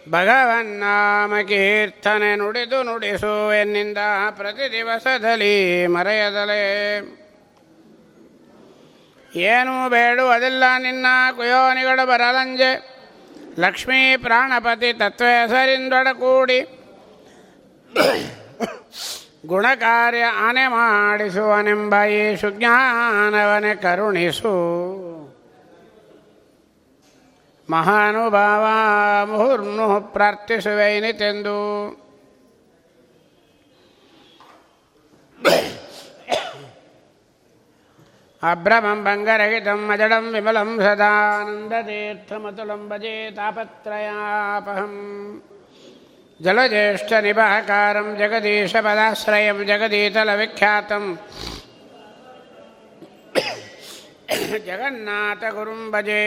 [0.09, 3.97] ಭಗವನ್ನಾಮ ಕೀರ್ತನೆ ನುಡಿದು ನುಡಿಸು ಎನ್ನಿಂದ
[4.31, 6.63] ಪ್ರತಿ ದಿವಸದಲ್ಲಿ ಮರೆಯದಲೇ.
[9.35, 12.71] ಏನೂ ಬೇಡುವುದಿಲ್ಲ ನಿನ್ನ ಕುಯೋನಿಗಳು ಬರಲಂಜೆ.
[13.59, 16.59] ಲಕ್ಷ್ಮೀ ಪ್ರಾಣಪತಿ ತತ್ವ ಹೆಸರಿಂದೊಡ ಕೂಡಿ
[19.47, 24.53] ಗುಣಕಾರ್ಯ ಆನೆ ಮಾಡಿಸುವನೆಂಬ ಈ ಸುಜ್ಞಾನವನೆ ಕರುಣಿಸು.
[27.68, 28.64] ಮಹಾನುಭಾವ
[29.30, 31.56] ಮುಹುರ್ಮುಹು ಪ್ರಾರ್ಥಿಸುವೆನಿತೆಂದು
[38.42, 44.94] ಅಭ್ರಮಂ ಭಂಗರಹಿತಂ ಅಜಡಂ ವಿಮಲಂ ಸದಾನಂದತೀರ್ಥಮತುಲಂ ಭಜೆ ತಾಪತ್ರಯಾಪಹಂ
[46.40, 51.18] ಜಲಜ್ಯೇಷ್ಠನಿಭಾಕಾರಂ ಜಗದೀಶಪದಾಶ್ರಯಂ ಜಗದೀತಲವಿಖ್ಯಾತಂ
[54.66, 56.22] ಜಗನ್ನಾಥಗುರುಂ ಭಜೆ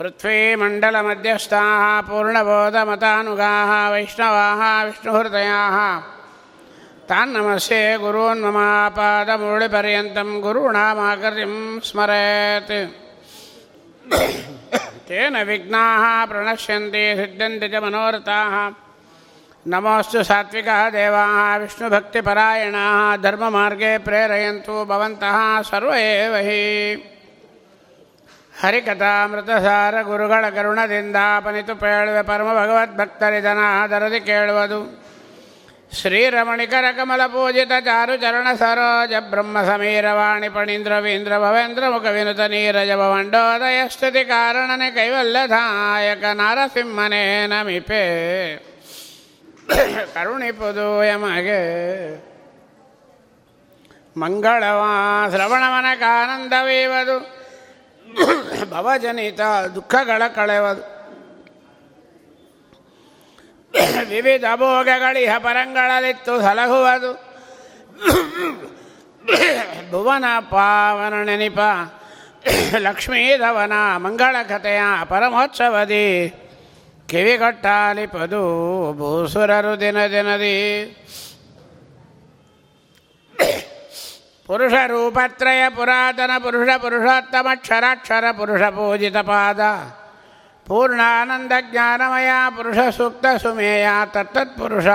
[0.00, 5.76] पृथ्वीमण्डलमध्यस्थाः पूर्णबोधमतानुगाः वैष्णवाः विष्णुहृदयाः
[7.10, 11.52] तान्नमस्ये गुरून्ममापादमूलिपर्यन्तं गुरूणामाकृतिं
[11.88, 12.72] स्मरेत्
[15.08, 18.54] तेन विघ्नाः प्रणश्यन्ति सिद्ध्यन्ति च मनोरथाः
[19.72, 25.38] नमोऽस्तु सात्विकः देवाः विष्णुभक्तिपरायणाः धर्ममार्गे प्रेरयन्तु भवन्तः
[25.70, 26.60] सर्व एव हि
[28.61, 35.01] ಹರಿಕಥಾಮೃತಸಾರ ಗುರುಗಳ ಕರುಣದಿಂದಾಪನಿತು ಪೇಳುವೆ ಪರಮ ಭಗವದ್ಭಕ್ತರಿದನಾದರದಿ ಕೇಳುವುದು.
[35.93, 43.87] ಶ್ರೀರಮಣಿಕರ ಕಮಲ ಪೂಜಿತ ಚಾರು ಚರಣ ಸರೋಜ ಬ್ರಹ್ಮ ಸಮೀರವಾಣಿ ಪಣೀಂದ್ರ ವೀಂದ್ರ ಭವೇಂದ್ರ ಮುಖ ವಿನುತ ನೀರಜ ಭವಂಡೋದಯ
[43.87, 48.03] ಸ್ತುತಿ ಕಾರಣನೆ ಕೈವಲ್ಲದಾಯಕ ನಾರಸಿಂಹನೇ ನಮಿಪೆ.
[50.13, 51.61] ಕರುಣಿಪುದು ಯಮಗೆ
[54.19, 57.40] ಮಂಗಳವಾ ಶ್ರವಣವನಕಾನಂದವೀವದು
[58.69, 59.41] ಭವಜನಿತ
[59.75, 61.01] ದುಃಖಗಳ ಕಳೆವದು.
[64.09, 67.13] ವಿವಿಧ ಭೋಗಗಳಿಹ ಪರಂಗಳಲಿತ್ತು ಸಲಹುವುದು.
[69.91, 71.59] ಭುವನ ಪಾವನ ನೆನಪ.
[72.77, 76.33] ಲಕ್ಷ್ಮೀಧವನ ಮಂಗಳ ಕಥೆಯ ಪರಮೋತ್ಸವದಿ
[77.09, 78.41] ಕಿವಿಗೊಟ್ಟಾಲಿಪದು
[78.93, 80.57] ಭೂಸುರರು ದಿನ ದಿನದಿ.
[84.51, 89.59] ಪುರುಷ ರೂಪತ್ರಯ ಪುರಾತನ ಪುರುಷ ಪುರುಷೋತ್ತಮಕ್ಷರಾಕ್ಷರ ಪುರುಷ ಪೂಜಿತ ಪಾದ.
[90.67, 94.87] ಪೂರ್ಣಾನಂದ ಜ್ಞಾನಮಯ ಪುರುಷ ಸೂಕ್ತ ಸುಮೇಯ ತತ್ತತ್ಪುರುಷ.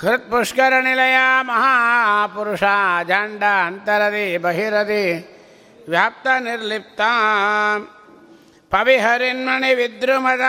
[0.00, 2.62] ಹೃತ್ಪುಷ್ಕರ ನಿಲಯ ಮಹಾಪುರುಷ.
[3.08, 5.06] ಜಾಂಡ ಅಂತರದಿ ಬಹಿರದಿ
[5.88, 7.00] ವ್ಯಾಪ್ತ ನಿರ್ಲಿಪ್ತ.
[8.70, 10.44] ಪವಿಹರಿನ್ಮಣಿ ವಿದ್ರುಮದ.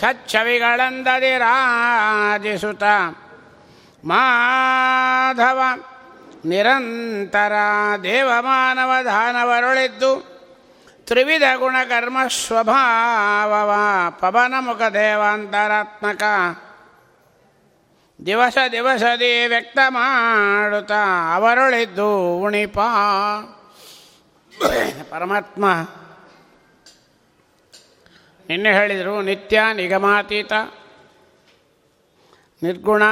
[0.00, 2.84] ಸಚ್ಛವಿಗಳಂದದಿ ರಾಜಿಸುತ್ತ
[4.06, 5.60] ಮಾಧವ.
[6.44, 7.52] ನಿರಂತರ
[8.02, 10.12] ದೇವಮಾನವ ಧಾನವರುಳಿದ್ದು
[11.06, 13.72] ತ್ರಿವಿಧ ಗುಣಕರ್ಮ ಸ್ವಭಾವವ
[14.20, 16.22] ಪವನ ಮುಖ ದೇವಾಂತರಾತ್ಮಕ.
[18.26, 21.02] ದಿವಸ ದಿವಸದಿ ವ್ಯಕ್ತ ಮಾಡುತ್ತಾ
[21.34, 22.78] ಅವರುಳಿದ್ದು ಉಣಿಪ.
[25.10, 25.64] ಪರಮಾತ್ಮ,
[28.48, 30.52] ನಿನ್ನೆ ಹೇಳಿದರು ನಿತ್ಯ ನಿಗಮಾತೀತ,
[32.62, 33.02] ನಿರ್ಗುಣ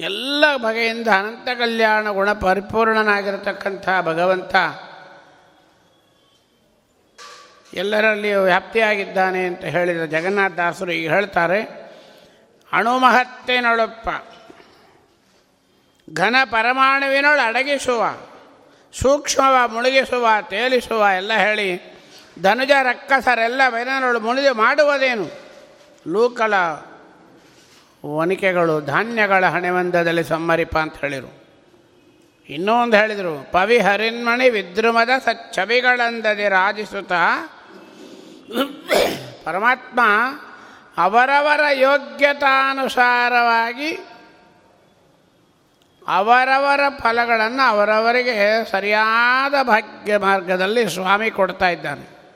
[0.00, 4.54] ಎಲ್ಲ ಬಗೆಯಿಂದ ಅನಂತ ಕಲ್ಯಾಣ ಗುಣ ಪರಿಪೂರ್ಣನಾಗಿರತಕ್ಕಂಥ ಭಗವಂತ
[7.74, 11.60] ಎಲ್ಲರಲ್ಲಿಯೂ ವ್ಯಾಪ್ತಿಯಾಗಿದ್ದಾನೆ ಅಂತ ಹೇಳಿದ ಜಗನ್ನಾಥದಾಸರು ಈಗ ಹೇಳ್ತಾರೆ
[12.72, 14.08] ಅಣುಮಹತ್ತೆನೊಳಪ್ಪ
[16.14, 18.02] ಘನ ಪರಮಾಣುವಿನೊಳು ಅಡಗಿಸುವ,
[18.92, 21.68] ಸೂಕ್ಷ್ಮವ ಮುಳುಗಿಸುವ, ತೇಲಿಸುವ ಎಲ್ಲ ಹೇಳಿ
[22.42, 25.26] ಧನುಜ ರಕ್ಕಸರೆಲ್ಲ ಬೆನನೊಳು ಮುಳಿದು ಮಾಡುವುದೇನು?
[26.08, 26.54] ಲೂಕಲ
[28.04, 31.40] ವನಿಕೆಗಳು ಧಾನ್ಯಗಳ ಹಣೆವಂದದಲ್ಲಿ ಸಮ್ಮರಿಪ ಅಂತ ಹೇಳಿದರು
[32.48, 37.12] ಇನ್ನೂ ಒಂದು ಹೇಳಿದರು, ಪವಿ ಹರಿನ್ಮಣಿ ವಿದ್ರುಮದ ಸಚ್ಛವಿಗಳಂದದೆ ರಾಜಿಸುತ್ತ
[39.44, 40.00] ಪರಮಾತ್ಮ
[40.96, 44.06] ಅವರವರ ಯೋಗ್ಯತಾನುಸಾರವಾಗಿ
[46.08, 52.34] ಅವರವರ ಫಲಗಳನ್ನು ಅವರವರಿಗೆ ಸರಿಯಾದ ಭಾಗ್ಯ ಮಾರ್ಗದಲ್ಲಿ ಸ್ವಾಮಿ ಕೊಡ್ತಾ ಇದ್ದಾನೆ.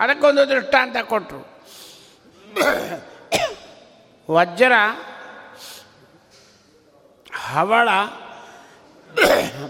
[0.00, 1.60] ಅದಕ್ಕೊಂದು ದೃಷ್ಟಾಂತ ಕೊಟ್ಟರು
[4.30, 4.72] ವಜ್ರ,
[7.32, 7.88] ಹವಳ,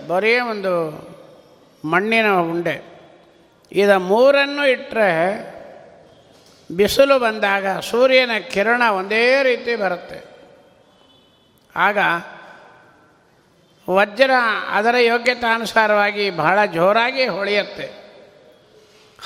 [0.06, 0.74] ಬರೀ ಒಂದು
[1.84, 2.76] ಮಣ್ಣಿನ ಉಂಡೆ.
[3.72, 5.10] ಇದ ಮೂರನ್ನು ಇಟ್ಟರೆ
[6.70, 10.18] ಬಿಸಿಲು ಬಂದಾಗ ಸೂರ್ಯನ ಕಿರಣ ಒಂದೇ ರೀತಿ ಬರುತ್ತೆ.
[11.76, 11.98] ಆಗ
[13.90, 14.30] ವಜ್ರ
[14.70, 17.86] ಅದರ ಯೋಗ್ಯತಾನುಸಾರವಾಗಿ ಬಹಳ ಜೋರಾಗಿ ಹೊಳೆಯುತ್ತೆ.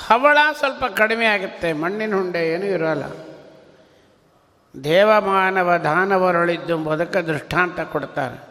[0.07, 3.05] ಹವಳ ಸ್ವಲ್ಪ ಕಡಿಮೆ ಆಗುತ್ತೆ, ಮಣ್ಣಿನ ಹುಂಡೆ ಏನೂ ಇರೋಲ್ಲ.
[4.83, 8.43] ದೇವಮಾನವ ದಾನವರೊಳಿದ್ದು ಬದುಕ ದೃಷ್ಟಾಂತ ಕೊಡ್ತಾರೆ.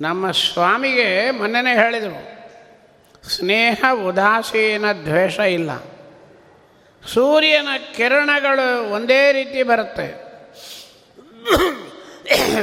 [0.00, 2.18] ನಮ್ಮ ಸ್ವಾಮಿಗೆ ಮೊನ್ನೆನೇ ಹೇಳಿದರು,
[3.28, 5.70] ಸ್ನೇಹ ಉದಾಸೀನ ದ್ವೇಷ ಇಲ್ಲ.
[7.06, 10.28] ಸೂರ್ಯನ ಕಿರಣಗಳು ಒಂದೇ ರೀತಿ ಬರುತ್ತೆ.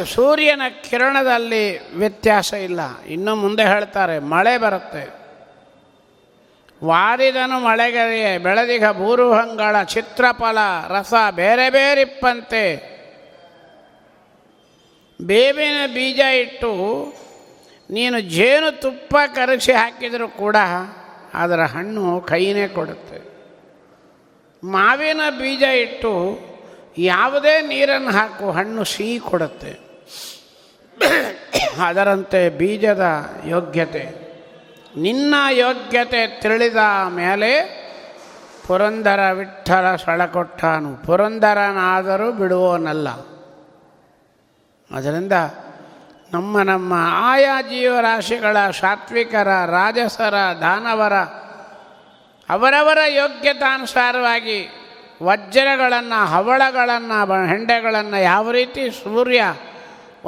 [0.05, 3.01] ಸೂರ್ಯನ ಕಿರಣದಲ್ಲಿ ವ್ಯತ್ಯಾಸ ಇಲ್ಲ.
[3.01, 5.24] ಇನ್ನು ಮುಂದೆ ಹೇಳ್ತಾರೆ, ಮಳೆ ಬರುತ್ತೆ.
[6.83, 10.57] ವಾರಿದನು ಮಳೆಗರಿಯೇ ಬೆಳದಿಗ ಭೂರುಹಂಗಳ, ಚಿತ್ರಫಲ,
[10.87, 12.95] ರಸ ಬೇರೆ ಬೇರಿಪ್ಪಂತೆ.
[15.21, 16.73] ಬೇವಿನ ಬೀಜ ಇಟ್ಟು
[17.89, 20.55] ನೀನು ಜೇನು ತುಪ್ಪ ಕರಗಿಸಿ ಹಾಕಿದರೂ ಕೂಡ
[21.33, 23.35] ಅದರ ಹಣ್ಣು ಕೈನೇ ಕೊಡುತ್ತೆ.
[24.63, 26.39] ಮಾವಿನ ಬೀಜ ಇಟ್ಟು
[26.97, 29.79] ಯಾವುದೇ ನೀರನ್ನು ಹಾಕು ಹಣ್ಣು ಸಿಹಿ ಕೊಡುತ್ತೆ.
[31.85, 33.05] ಅದರಂತೆ ಬೀಜದ
[33.47, 34.24] ಯೋಗ್ಯತೆ.
[34.97, 36.77] ನಿನ್ನ ಯೋಗ್ಯತೆ ತಿಳಿದ
[37.09, 37.85] ಮೇಲೆ
[38.67, 41.05] ಪುರಂದರ ವಿಠಲ ಸಳಕೊಟ್ಟಾನು.
[41.05, 43.09] ಪುರಂದರನಾದರೂ ಬಿಡುವೋನಲ್ಲ
[44.95, 45.31] ಅದರಿಂದ
[46.33, 51.13] ನಮ್ಮ ನಮ್ಮ ಆಯಾ ಜೀವರಾಶಿಗಳ ಸಾತ್ವಿಕರ, ರಾಜಸರ, ದಾನವರ,
[52.49, 54.69] ಅವರವರ ಯೋಗ್ಯತಾನುಸಾರವಾಗಿ
[55.23, 59.43] ವಜ್ರಗಳನ್ನು, ಹವಳಗಳನ್ನು ಹೆಂಡೆಗಳನ್ನು ಯಾವ ರೀತಿ ಸೂರ್ಯ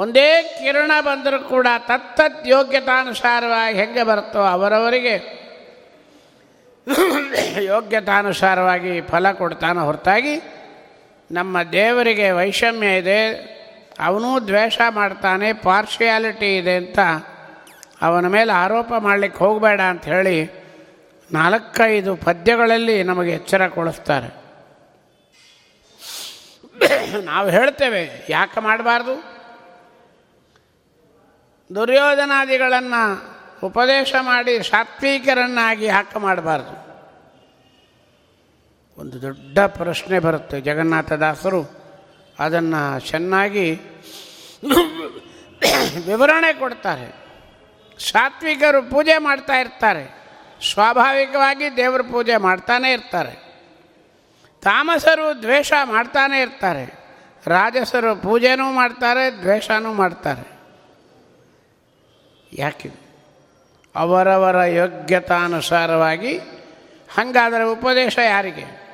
[0.00, 0.28] ಒಂದೇ
[0.58, 5.14] ಕಿರಣ ಬಂದರೂ ಕೂಡ ತತ್ತತ್ ಯೋಗ್ಯತಾನುಸಾರವಾಗಿ ಹೆಂಗೆ ಬರುತ್ತೋ ಅವರವರಿಗೆ
[7.62, 10.34] ಯೋಗ್ಯತಾನುಸಾರವಾಗಿ ಫಲ ಕೊಡ್ತಾನೆ ಹೊರತಾಗಿ
[11.30, 13.20] ನಮ್ಮ ದೇವರಿಗೆ ವೈಷಮ್ಯ ಇದೆ,
[14.00, 16.98] ಅವನೂ ದ್ವೇಷ ಮಾಡ್ತಾನೆ ಪಾರ್ಶಿಯಾಲಿಟಿ ಇದೆ ಅಂತ
[18.06, 20.36] ಅವನ ಮೇಲೆ ಆರೋಪ ಮಾಡಲಿಕ್ಕೆ ಹೋಗಬೇಡ ಅಂತ ಹೇಳಿ
[21.30, 24.30] ನಾಲ್ಕೈದು ಪದ್ಯಗಳಲ್ಲಿ ನಮಗೆ ಎಚ್ಚರ ಕೊಡಿಸ್ತಾರೆ.
[27.24, 29.37] ನಾವು ಹೇಳ್ತೇವೆ, ಯಾಕೆ ಮಾಡಬಾರ್ದು?
[31.74, 33.22] ದುರ್ಯೋಧನಾದಿಗಳನ್ನು
[33.66, 36.88] ಉಪದೇಶ ಮಾಡಿ ಸಾತ್ವಿಕರನ್ನಾಗಿ ಹಾಕ ಮಾಡಬಾರ್ದು.
[39.00, 41.70] ಒಂದು ದೊಡ್ಡ ಪ್ರಶ್ನೆ ಬರುತ್ತೆ ಜಗನ್ನಾಥದಾಸರು.
[42.38, 43.80] ಅದನ್ನು ಚೆನ್ನಾಗಿ
[46.06, 47.14] ವಿವರಣೆ ಕೊಡ್ತಾರೆ.
[48.10, 50.18] ಸಾತ್ವಿಕರು ಪೂಜೆ ಮಾಡ್ತಾ ಇರ್ತಾರೆ.
[50.72, 53.48] ಸ್ವಾಭಾವಿಕವಾಗಿ ದೇವರ ಪೂಜೆ ಮಾಡ್ತಾನೇ ಇರ್ತಾರೆ.
[54.62, 56.98] ತಾಮಸರು ದ್ವೇಷ ಮಾಡ್ತಾನೆ ಇರ್ತಾರೆ.
[57.46, 60.57] ರಾಜಸರು ಪೂಜೆನೂ ಮಾಡ್ತಾರೆ, ದ್ವೇಷನೂ ಮಾಡ್ತಾರೆ.
[62.52, 62.90] ಯಾಕೆ?
[63.96, 66.36] ಅವರವರ ಯೋಗ್ಯತಾನುಸಾರವಾಗಿ
[67.14, 68.88] ಹಾಗಾದರೆ ಉಪದೇಶ ಯಾರಿಗೆ?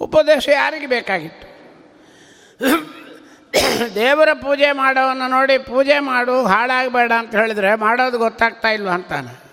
[0.00, 1.48] ಉಪದೇಶ ಯಾರಿಗೆ ಬೇಕಾಗಿತ್ತು?
[3.94, 9.48] ದೇವರ ಪೂಜೆ ಮಾಡೋವನ್ನು ನೋಡಿ ಪೂಜೆ ಮಾಡು, ಹಾಳಾಗಬೇಡ ಅಂತ ಹೇಳಿದರೆ ಮಾಡೋದು ಗೊತ್ತಾಗ್ತಾ ಇಲ್ವ ಅಂತಾನೆ.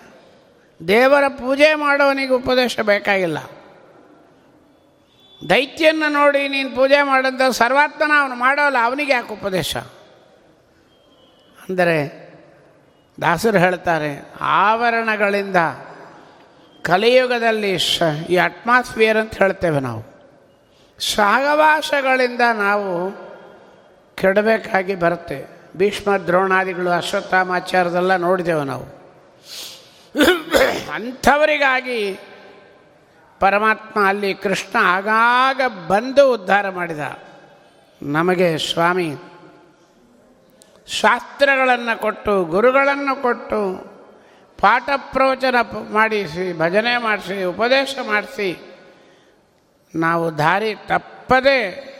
[0.88, 3.38] ದೇವರ ಪೂಜೆ ಮಾಡೋವನಿಗೆ ಉಪದೇಶ ಬೇಕಾಗಿಲ್ಲ.
[5.50, 9.76] ದೈತ್ಯನ ನೋಡಿ ನೀನು ಪೂಜೆ ಮಾಡಿದ್ದ ಸರ್ವಾತ್ಮನ ಅವನು ಮಾಡೋಲ್ಲ ಅವನಿಗೆ ಯಾಕೆ ಉಪದೇಶ?
[11.68, 12.26] ಅಂದರೆ
[13.20, 15.56] ದಾಸರು ಹೇಳ್ತಾರೆ, ಆವರಣಗಳಿಂದ
[16.82, 20.02] ಕಲಿಯುಗದಲ್ಲಿ ಶ, ಈ ಅಟ್ಮಾಸ್ಫಿಯರ್ ಅಂತ ಹೇಳ್ತೇವೆ ನಾವು.
[20.98, 23.10] ಸಹವಾಸಗಳಿಂದ ನಾವು
[24.16, 25.46] ಕೆಡಬೇಕಾಗಿ ಬರುತ್ತೆ.
[25.76, 28.86] ಭೀಷ್ಮ, ದ್ರೋಣಾದಿಗಳು ಅಶ್ವತ್ಥಾಮಾಚಾರದೆಲ್ಲ ನೋಡಿದೆವು ನಾವು.
[30.94, 32.20] ಅಂಥವರಿಗಾಗಿ
[33.40, 37.00] ಪರಮಾತ್ಮ ಅಲ್ಲಿ ಕೃಷ್ಣ ಆಗಾಗ ಬಂದು ಉದ್ಧಾರ ಮಾಡಿದ.
[38.02, 39.16] ನಮಗೆ ಸ್ವಾಮಿ
[40.88, 43.76] ಶಾಸ್ತ್ರಗಳನ್ನು ಕೊಟ್ಟು, ಗುರುಗಳನ್ನು ಕೊಟ್ಟು,
[44.60, 45.54] ಪಾಠ ಪ್ರವಚನ
[45.92, 48.76] ಮಾಡಿಸಿ, ಭಜನೆ ಮಾಡಿಸಿ, ಉಪದೇಶ ಮಾಡಿಸಿ,
[49.94, 51.96] ನಾವು ದಾರಿ ತಪ್ಪದೆ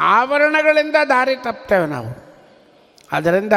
[0.00, 2.28] ಆವರಣಗಳಿಂದ ದಾರಿ ತಪ್ತೇವೆ ನಾವು.
[3.12, 3.52] ಅದರಿಂದ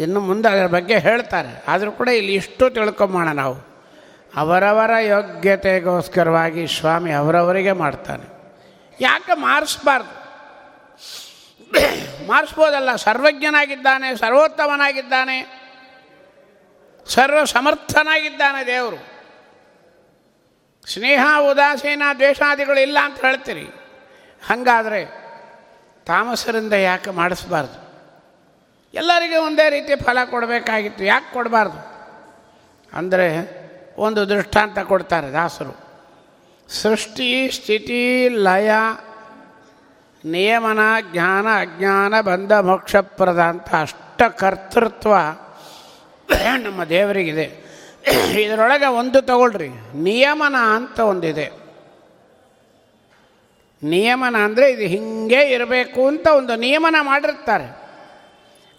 [0.00, 1.64] ಇನ್ನು ಮುಂದೆ ಅದರ ಬಗ್ಗೆ ಹೇಳ್ತಾರೆ.
[1.68, 3.72] ಆದರೂ ಕೂಡ ಇಲ್ಲಿ ಇಷ್ಟು ತಿಳ್ಕೊಂಬೋಣ ನಾವು.
[4.36, 8.56] ಅವರವರ ಯೋಗ್ಯತೆಗೋಸ್ಕರವಾಗಿ ಸ್ವಾಮಿ ಅವರವರಿಗೆ ಮಾಡ್ತಾನೆ.
[9.00, 10.21] ಯಾಕೆ ಮಾರಿಸ್ಬಾರ್ದು?
[12.26, 12.96] ಮಾರಿಸ್ಬೋದಲ್ಲ.
[12.96, 15.62] ಸರ್ವಜ್ಞನಾಗಿದ್ದಾನೆ, ಸರ್ವೋತ್ತಮನಾಗಿದ್ದಾನೆ
[17.06, 19.12] ಸರ್ವ ಸಮರ್ಥನಾಗಿದ್ದಾನೆ ದೇವರು.
[20.92, 23.64] ಸ್ನೇಹ, ಉದಾಸೀನ, ದ್ವೇಷಾದಿಗಳು ಇಲ್ಲ ಅಂತ ಹೇಳ್ತೀರಿ.
[24.48, 25.04] ಹಾಗಾದರೆ
[26.06, 27.82] ತಾಮಸರಿಂದ ಯಾಕೆ ಮಾಡಿಸ್ಬಾರ್ದು?
[28.94, 31.04] ಎಲ್ಲರಿಗೂ ಒಂದೇ ರೀತಿ ಫಲ ಕೊಡಬೇಕಾಗಿತ್ತು.
[31.04, 31.92] ಯಾಕೆ ಕೊಡಬಾರ್ದು?
[32.96, 33.62] ಅಂದರೆ
[33.96, 35.82] ಒಂದು ದೃಷ್ಟಾಂತ ಕೊಡ್ತಾರೆ ದಾಸರು.
[36.68, 38.70] ಸೃಷ್ಟಿ, ಸ್ಥಿತಿ, ಲಯ
[40.24, 40.78] ನಿಯಮನ,
[41.12, 45.14] ಜ್ಞಾನ, ಅಜ್ಞಾನ, ಬಂಧ ಮೋಕ್ಷಪ್ರದ ಅಂತ ಅಷ್ಟ ಕರ್ತೃತ್ವ
[46.56, 47.62] ನಮ್ಮ ದೇವರಿಗಿದೆ.
[48.40, 49.68] ಇದರೊಳಗೆ ಒಂದು ತಗೊಳ್ರಿ.
[49.94, 51.50] ನಿಯಮನ ಅಂತ ಒಂದಿದೆ.
[53.84, 57.82] ನಿಯಮನ ಅಂದರೆ ಇದು ಹಿಂಗೆ ಇರಬೇಕು ಅಂತ ಒಂದು ನಿಯಮನ ಮಾಡಿರ್ತಾರೆ.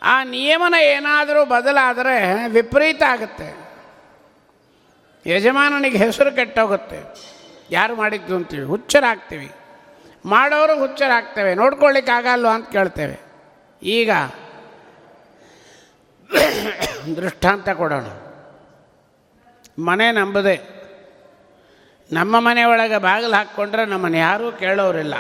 [0.04, 3.64] ಆ ನಿಯಮನ ಏನಾದರೂ ಬದಲಾದರೆ ವಿಪರೀತ ಆಗುತ್ತೆ.
[5.26, 7.00] ಯಜಮಾನನಿಗೆ ಹೆಸರು ಕೆಟ್ಟೋಗುತ್ತೆ.
[7.72, 9.52] ಯಾರು ಮಾಡಿದ್ದು ಅಂತೀವಿ ಹುಚ್ಚರಾಗ್ತೀವಿ.
[10.26, 13.20] ಮಾಡೋರು ಹುಚ್ಚರಾಗ್ತೇವೆ, ನೋಡ್ಕೊಳ್ಳಿಕ್ಕಾಗಲ್ವ ಅಂತ ಕೇಳ್ತೇವೆ.
[13.84, 14.12] ಈಗ
[17.16, 18.06] ದೃಷ್ಟಾಂತ ಕೊಡೋಣ.
[19.84, 20.84] ಮನೆ ನಂಬದೆ,
[22.12, 25.14] ನಮ್ಮ ಮನೆಯೊಳಗೆ ಬಾಗಿಲು ಹಾಕ್ಕೊಂಡ್ರೆ ನಮ್ಮನ್ನು ಯಾರೂ ಕೇಳೋರಿಲ್ಲ.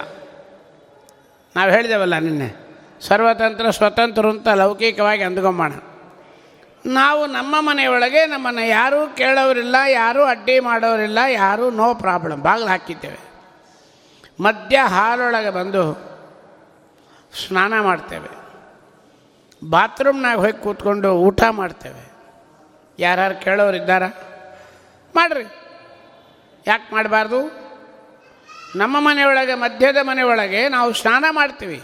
[1.55, 2.55] ನಾವು ಹೇಳಿದೆವಲ್ಲ ನಿನ್ನೆ,
[3.01, 5.73] ಸರ್ವತಂತ್ರ ಸ್ವತಂತ್ರ ಅಂತ ಲೌಕಿಕವಾಗಿ ಅಂದ್ಕೊಂಬೋಣ.
[6.85, 13.32] ನಾವು ನಮ್ಮ ಮನೆಯೊಳಗೆ ನಮ್ಮನ್ನು ಯಾರೂ ಕೇಳೋರಿಲ್ಲ, ಯಾರೂ ಅಡ್ಡಿ ಮಾಡೋರಿಲ್ಲ, ಯಾರೂ ನೋ ಪ್ರಾಬ್ಲಮ್, ಬಾಗಿಲು ಹಾಕಿದ್ದೇವೆ.
[14.39, 15.93] ಮಧ್ಯ ಹಾಲೊಳಗೆ ಬಂದು
[17.47, 18.43] ಸ್ನಾನ ಮಾಡ್ತೇವೆ.
[19.69, 22.13] ಬಾತ್ರೂಮ್ನಾಗ ಹೋಗಿ ಕೂತ್ಕೊಂಡು ಊಟ ಮಾಡ್ತೇವೆ.
[22.99, 24.07] ಯಾರ್ಯಾರು ಕೇಳೋರಿದ್ದಾರ
[25.15, 25.43] ಮಾಡ್ರಿ.
[26.67, 27.63] ಯಾಕೆ ಮಾಡಬಾರ್ದು?
[28.75, 31.83] ನಮ್ಮ ಮನೆಯೊಳಗೆ, ಮಧ್ಯದ ಮನೆಯೊಳಗೆ ನಾವು ಸ್ನಾನ ಮಾಡ್ತೀವಿ.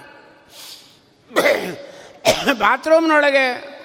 [2.60, 3.79] ಬಾತ್ರೂಮ್ನೊಳಗೆ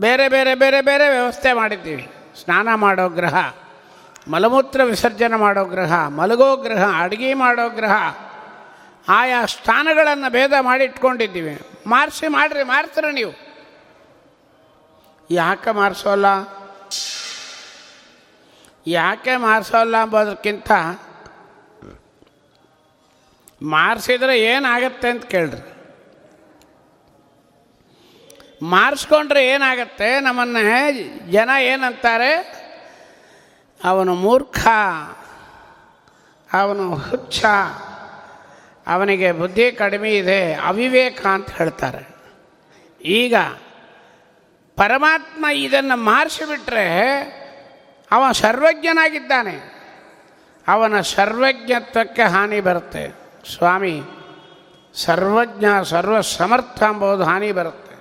[0.00, 2.08] ಬೇರೆ ಬೇರೆ ಬೇರೆ ಬೇರೆ ವ್ಯವಸ್ಥೆ ಮಾಡಿದ್ದೀವಿ.
[2.44, 3.61] ಸ್ನಾನ ಮಾಡೋ ಗೃಹ
[4.28, 8.16] ಮಲಮೂತ್ರ ವಿಸರ್ಜನೆ ಮಾಡೋ ಗ್ರಹ, ಮಲಗೋ ಗ್ರಹ, ಅಡುಗೆ ಮಾಡೋ ಗ್ರಹ,
[9.08, 13.32] ಆಯಾ ಸ್ಥಾನಗಳನ್ನು ಭೇದ ಮಾಡಿ ಇಟ್ಕೊಂಡಿದ್ದೀವಿ ಮಾರಿಸಿ ಮಾಡಿರಿ ಮಾರ್ತೀರ ನೀವು.
[15.30, 16.26] ಯಾಕೆ ಮಾರಿಸೋಲ್ಲ
[18.86, 20.70] ಯಾಕೆ ಮಾರಿಸೋಲ್ಲ ಅಂಬೋದಕ್ಕಿಂತ
[23.62, 25.72] ಮಾರಿಸಿದ್ರೆ ಏನಾಗತ್ತೆ ಅಂತ ಕೇಳ್ರಿ.
[28.62, 30.20] ಮಾರಿಸ್ಕೊಂಡ್ರೆ ಏನಾಗತ್ತೆ?
[30.20, 32.61] ನಮ್ಮನ್ನು ಜನ ಏನಂತಾರೆ?
[33.84, 34.66] ಅವನು ಮೂರ್ಖ,
[36.52, 37.44] ಅವನು ಹುಚ್ಚ,
[38.86, 42.08] ಅವನಿಗೆ ಬುದ್ಧಿ ಕಡಿಮೆ ಇದೆ, ಅವಿವೇಕ ಅಂತ ಹೇಳ್ತಾರೆ.
[43.04, 43.34] ಈಗ
[44.76, 46.88] ಪರಮಾತ್ಮ ಇದನ್ನು ಮಾರಿಸಿಬಿಟ್ರೆ
[48.12, 49.72] ಅವ ಸರ್ವಜ್ಞನಾಗಿದ್ದಾನೆ.
[50.68, 53.14] ಅವನ ಸರ್ವಜ್ಞತ್ವಕ್ಕೆ ಹಾನಿ ಬರುತ್ತೆ.
[53.54, 54.02] ಸ್ವಾಮಿ,
[54.94, 57.94] ಸರ್ವಜ್ಞ ಸರ್ವ ಸಮರ್ಥ ಎಂಬುದು ಹಾನಿ ಬರುತ್ತೆ.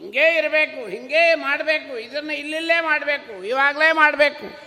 [0.00, 4.65] ಹಿಂಗೇ ಇರಬೇಕು, ಹಿಂಗೇ ಮಾಡಬೇಕು, ಇದನ್ನು ಇಲ್ಲಿಲ್ಲೇ ಮಾಡಬೇಕು, ಇವಾಗಲೇ ಮಾಡಬೇಕು.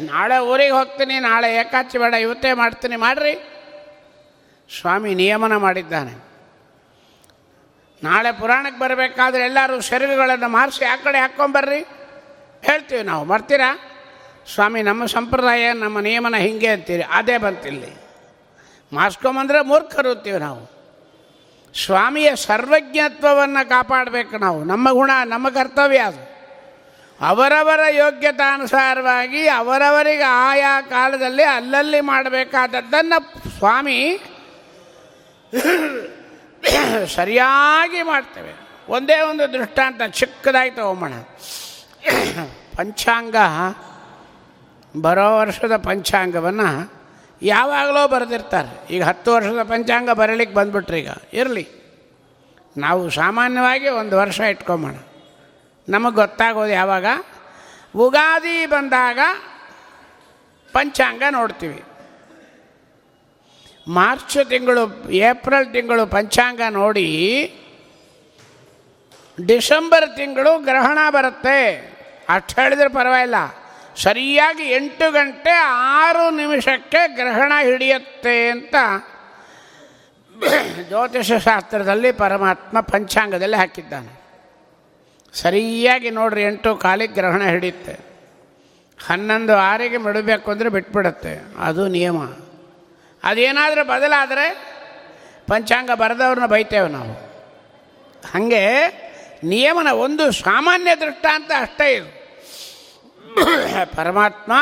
[0.00, 3.34] ನಾಳೆ ಊರಿಗೆ ಹೋಗ್ತೀನಿ, ನಾಳೆ ಏಕಾಚಿ ಬೇಡ, ಇವತ್ತೇ ಮಾಡ್ತೀನಿ, ಮಾಡ್ರಿ.
[4.80, 6.26] ಸ್ವಾಮಿ ನಿಯಮನ ಮಾಡಿದ್ದಾನೆ.
[8.02, 11.80] ನಾಳೆ ಪುರಾಣಕ್ಕೆ ಬರಬೇಕಾದ್ರೆ ಎಲ್ಲರೂ ಶರೀರಗಳನ್ನು ಮಾರಿಸಿ ಆ ಕಡೆ ಹಾಕ್ಕೊಂಬರ್ರಿ
[12.62, 13.78] ಹೇಳ್ತೀವಿ ನಾವು ಬರ್ತೀರಾ
[14.54, 17.96] ಸ್ವಾಮಿ, ನಮ್ಮ ಸಂಪ್ರದಾಯ, ನಮ್ಮ ನಿಯಮನ ಹಿಂಗೆ ಅಂತೀರಿ, ಅದೇ ಬಂತಿಲ್ಲಿ.
[18.92, 20.76] ಮಾರ್ಸ್ಕೊಂಬಂದ್ರೆ ಮೂರ್ಖರು ಅಂತೀವಿ ನಾವು.
[21.84, 26.35] ಸ್ವಾಮಿಯ ಸರ್ವಜ್ಞತ್ವವನ್ನು ಕಾಪಾಡಬೇಕು ನಾವು, ನಮ್ಮ ಗುಣ, ನಮ್ಮ ಕರ್ತವ್ಯ ಅದು.
[27.20, 33.18] ಅವರವರ ಯೋಗ್ಯತಾನುಸಾರವಾಗಿ ಅವರವರಿಗೆ ಆಯಾ ಕಾಲದಲ್ಲಿ ಅಲ್ಲಲ್ಲಿ ಮಾಡಬೇಕಾದದ್ದನ್ನು
[33.58, 34.18] ಸ್ವಾಮಿ
[37.14, 38.52] ಸರಿಯಾಗಿ ಮಾಡ್ತೇವೆ.
[38.88, 41.12] ಒಂದೇ ಒಂದು ದೃಷ್ಟಾಂತ ಚಿಕ್ಕದಾಗಿ ತಗೊಂಬೋಣ
[42.76, 43.36] ಪಂಚಾಂಗ,
[45.00, 46.92] ಬರೋ ವರ್ಷದ ಪಂಚಾಂಗವನ್ನು
[47.42, 48.94] ಯಾವಾಗಲೋ ಬರೆದಿರ್ತಾರೆ.
[48.94, 51.66] ಈಗ ಹತ್ತು ವರ್ಷದ ಪಂಚಾಂಗ ಬರಲಿಕ್ಕೆ ಬಂದ್ಬಿಟ್ರಿ ಈಗ ಇರಲಿ.
[52.76, 54.94] ನಾವು ಸಾಮಾನ್ಯವಾಗಿ ಒಂದು ವರ್ಷ ಇಟ್ಕೊಂಬೋಣ
[55.88, 57.06] ನಮಗೆ ಗೊತ್ತಾಗೋದು ಯಾವಾಗ?
[57.96, 59.18] ಉಗಾದಿ ಬಂದಾಗ
[60.72, 61.84] ಪಂಚಾಂಗ ನೋಡ್ತೀವಿ.
[63.88, 67.06] ಮಾರ್ಚ್ ತಿಂಗಳು, ಏಪ್ರಿಲ್ ತಿಂಗಳು ಪಂಚಾಂಗ ನೋಡಿ,
[69.46, 71.76] ಡಿಸೆಂಬರ್ ತಿಂಗಳು ಗ್ರಹಣ ಬರುತ್ತೆ.
[72.28, 73.34] ಅಷ್ಟು ಹೇಳಿದ್ರೆ ಪರವಾಗಿಲ್ಲ.
[73.96, 78.74] ಸರಿಯಾಗಿ ಎಂಟು ಗಂಟೆ ಆರು ನಿಮಿಷಕ್ಕೆ ಗ್ರಹಣ ಹಿಡಿಯುತ್ತೆ ಅಂತ
[80.88, 84.25] ಜ್ಯೋತಿಷ ಶಾಸ್ತ್ರದಲ್ಲಿ ಪರಮಾತ್ಮ ಪಂಚಾಂಗದಲ್ಲಿ ಹಾಕಿದ್ದಾನೆ.
[85.36, 87.96] ಸರಿಯಾಗಿ ನೋಡ್ರಿ, ಎಂಟು ಕಾಲಿಗೆ ಗ್ರಹಣ ಹಿಡಿಯುತ್ತೆ.
[89.06, 91.44] ಹನ್ನೊಂದು ಆರಿಗೆ ಮಿಡಬೇಕು ಅಂದರೆ ಬಿಟ್ಬಿಡುತ್ತೆ.
[91.58, 92.24] ಅದು ನಿಯಮ.
[93.24, 94.76] ಅದೇನಾದರೂ ಬದಲಾದರೆ
[95.46, 97.12] ಪಂಚಾಂಗ ಬರೆದವ್ರನ್ನ ಬೈತೇವೆ ನಾವು.
[98.32, 98.86] ಹಾಗೆ
[99.44, 102.16] ನಿಯಮನ ಒಂದು ಸಾಮಾನ್ಯ ದೃಷ್ಟಾಂತ ಅಷ್ಟೇ ಇದು.
[103.96, 104.52] ಪರಮಾತ್ಮ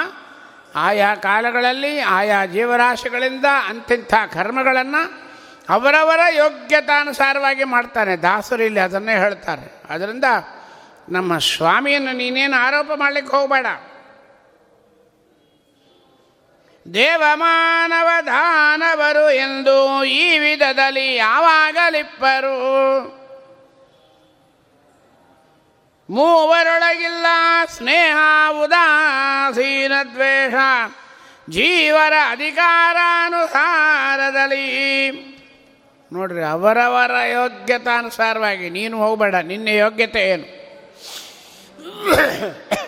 [0.75, 5.25] ಆಯಾ ಕಾಲಗಳಲ್ಲಿ, ಆಯಾ ಜೀವರಾಶಿಗಳಿಂದ ಅಂತಿಂಥ ಕರ್ಮಗಳನ್ನು
[5.69, 8.17] ಅವರವರ ಯೋಗ್ಯತಾನುಸಾರವಾಗಿ ಮಾಡ್ತಾನೆ.
[8.17, 9.83] ದಾಸರು ಇಲ್ಲಿ ಅದನ್ನೇ ಹೇಳ್ತಾರೆ.
[9.91, 10.25] ಅದರಿಂದ
[11.09, 13.67] ನಮ್ಮ ಸ್ವಾಮಿಯನ್ನು ನೀನೇನು ಆರೋಪ ಮಾಡಲಿಕ್ಕೆ ಹೋಗಬೇಡ.
[16.95, 22.55] ದೇವಮಾನವ ದಾನವರು ಎಂದು ಈ ವಿಧದಲ್ಲಿ ಯಾವಾಗಲಿಪ್ಪರು?
[26.11, 27.27] ಮೂವರೊಳಗಿಲ್ಲ,
[27.77, 28.17] ಸ್ನೇಹ,
[28.65, 30.55] ಉದಾಸೀನ ದ್ವೇಷ,
[31.51, 33.31] ಜೀವರ ಅಧಿಕಾರಾನುಸಾರದಲ್ಲಿ.
[36.13, 40.64] ನೋಡ್ರಿ, ಅವರವರ ಯೋಗ್ಯತಾನುಸಾರವಾಗಿ ನೀನು ಹೋಗಬೇಡ, ನಿನ್ನ ಯೋಗ್ಯತೆ ಏನು?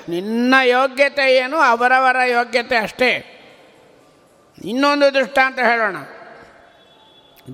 [0.09, 1.57] ನಿನ್ನ ಯೋಗ್ಯತೆ ಏನು?
[1.57, 3.11] ಅವರವರ ಯೋಗ್ಯತೆ ಅಷ್ಟೇ.
[4.65, 5.97] ಇನ್ನೊಂದು ದೃಷ್ಟಾಂತ ಹೇಳೋಣ.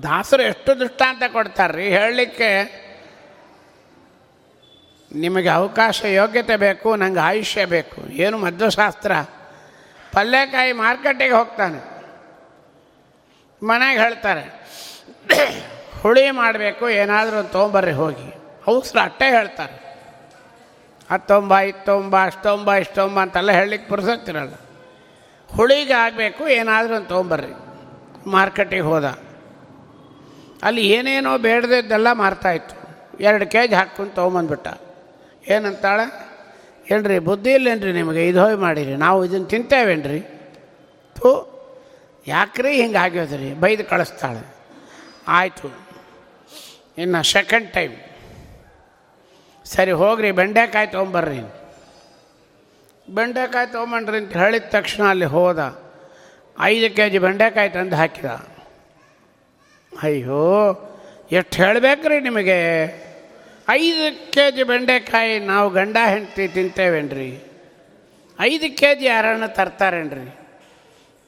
[0.03, 1.87] ದಾಸರು ಎಷ್ಟು ದೃಷ್ಟಾಂತ ಕೊಡ್ತಾರ್ರಿ?
[1.89, 2.49] ಹೇಳಲಿಕ್ಕೆ
[5.11, 8.01] ನಿಮಗೆ ಅವಕಾಶ, ಯೋಗ್ಯತೆ ಬೇಕು, ನಂಗೆ ಆಯುಷ್ಯ ಬೇಕು.
[8.13, 9.11] ಏನು ಮದ್ದುಶಾಸ್ತ್ರ
[10.13, 11.79] ಪಲ್ಯಕಾಯಿ ಮಾರ್ಕೆಟಿಗೆ ಹೋಗ್ತಾನೆ.
[13.61, 14.45] ಮನೆಗೆ ಹೇಳ್ತಾರೆ,
[16.01, 18.29] ಹುಳಿ ಮಾಡಬೇಕು, ಏನಾದರೂ ತೊಗೊಂಬರ್ರಿ ಹೋಗಿ.
[18.67, 19.82] ಅವಸರ ಅಟ್ಟೆ ಹೇಳ್ತಾರೆ.
[21.13, 24.53] ಹತ್ತೊಂಬ, ಇತ್ತೊಂಬ, ಅಷ್ಟೊಂಬ, ಇಷ್ಟೊಂಬ ಅಂತೆಲ್ಲ ಹೇಳಲಿಕ್ಕೆ ಪುರ್ಸಕ್ತಿರಲ್ಲ
[25.55, 27.53] ಹುಳಿಗೆ ಆಗಬೇಕು, ಏನಾದರೂ ಅಂತ ತೊಗೊಂಬರ್ರಿ.
[28.29, 29.19] ಮಾರ್ಕೆಟಿಗೆ ಹೋದ.
[30.63, 32.75] ಅಲ್ಲಿ ಏನೇನೋ ಬೇಡದಿದ್ದೆಲ್ಲ ಮಾರ್ತಾಯಿತ್ತು.
[33.19, 34.67] ಎರಡು ಕೆ ಜಿ ಹಾಕ್ಕೊಂಡು ತೊಗೊಂಬಂದ್ಬಿಟ್ಟ.
[35.47, 36.33] ಏನಂತಾಳೆ?
[36.93, 38.27] ಏನ್ರಿ, ಬುದ್ಧಿ ಇಲ್ಲೇನ್ರಿ ನಿಮಗೆ?
[38.27, 38.95] ಇದು ಹೋಗಿ ಮಾಡಿರಿ.
[38.95, 40.19] ನಾವು ಇದನ್ನು ತಿಂತೇವೇನ್ರಿ?
[41.15, 41.49] ಥೂ,
[42.27, 43.53] ಯಾಕ್ರಿ ಹಿಂಗೆ ಆಗ್ಯೋದ್ರಿ?
[43.53, 44.55] ಬೈದು ಕಳಿಸ್ತಾಳೆ.
[45.27, 45.77] ಆಯಿತು.
[46.97, 47.93] ಇನ್ನು ಸೆಕೆಂಡ್ ಟೈಮ್
[49.65, 51.41] ಸರಿ, ಹೋಗ್ರಿ, ಬೆಂಡೆಕಾಯಿ ತೊಗೊಂಬರ್ರಿ
[53.09, 55.83] ಬೆಂಡೆಕಾಯಿ ತೊಗೊಂಬನ್ರಿ ಅಂತ ಹೇಳಿದ ತಕ್ಷಣ ಅಲ್ಲಿ ಹೋದ.
[56.61, 58.25] ಐದು ಕೆ ಜಿ ಬೆಂಡೆಕಾಯಿ ತಂದು ಹಾಕಿದ.
[60.03, 60.43] ಅಯ್ಯೋ,
[61.31, 62.59] ಎಷ್ಟು ಹೇಳಬೇಕ್ರಿ ನಿಮಗೆ?
[63.69, 67.43] ಐದು ಕೆ ಜಿ ಬೆಂಡೆಕಾಯಿ ನಾವು ಗಂಡ ಹೆಂಡತಿ ತಿಂತೇವೇನ್ರಿ?
[68.39, 70.39] ಐದು ಕೆ ಜಿ ಯಾರನ್ನ ತರ್ತಾರೇನ್ರಿ?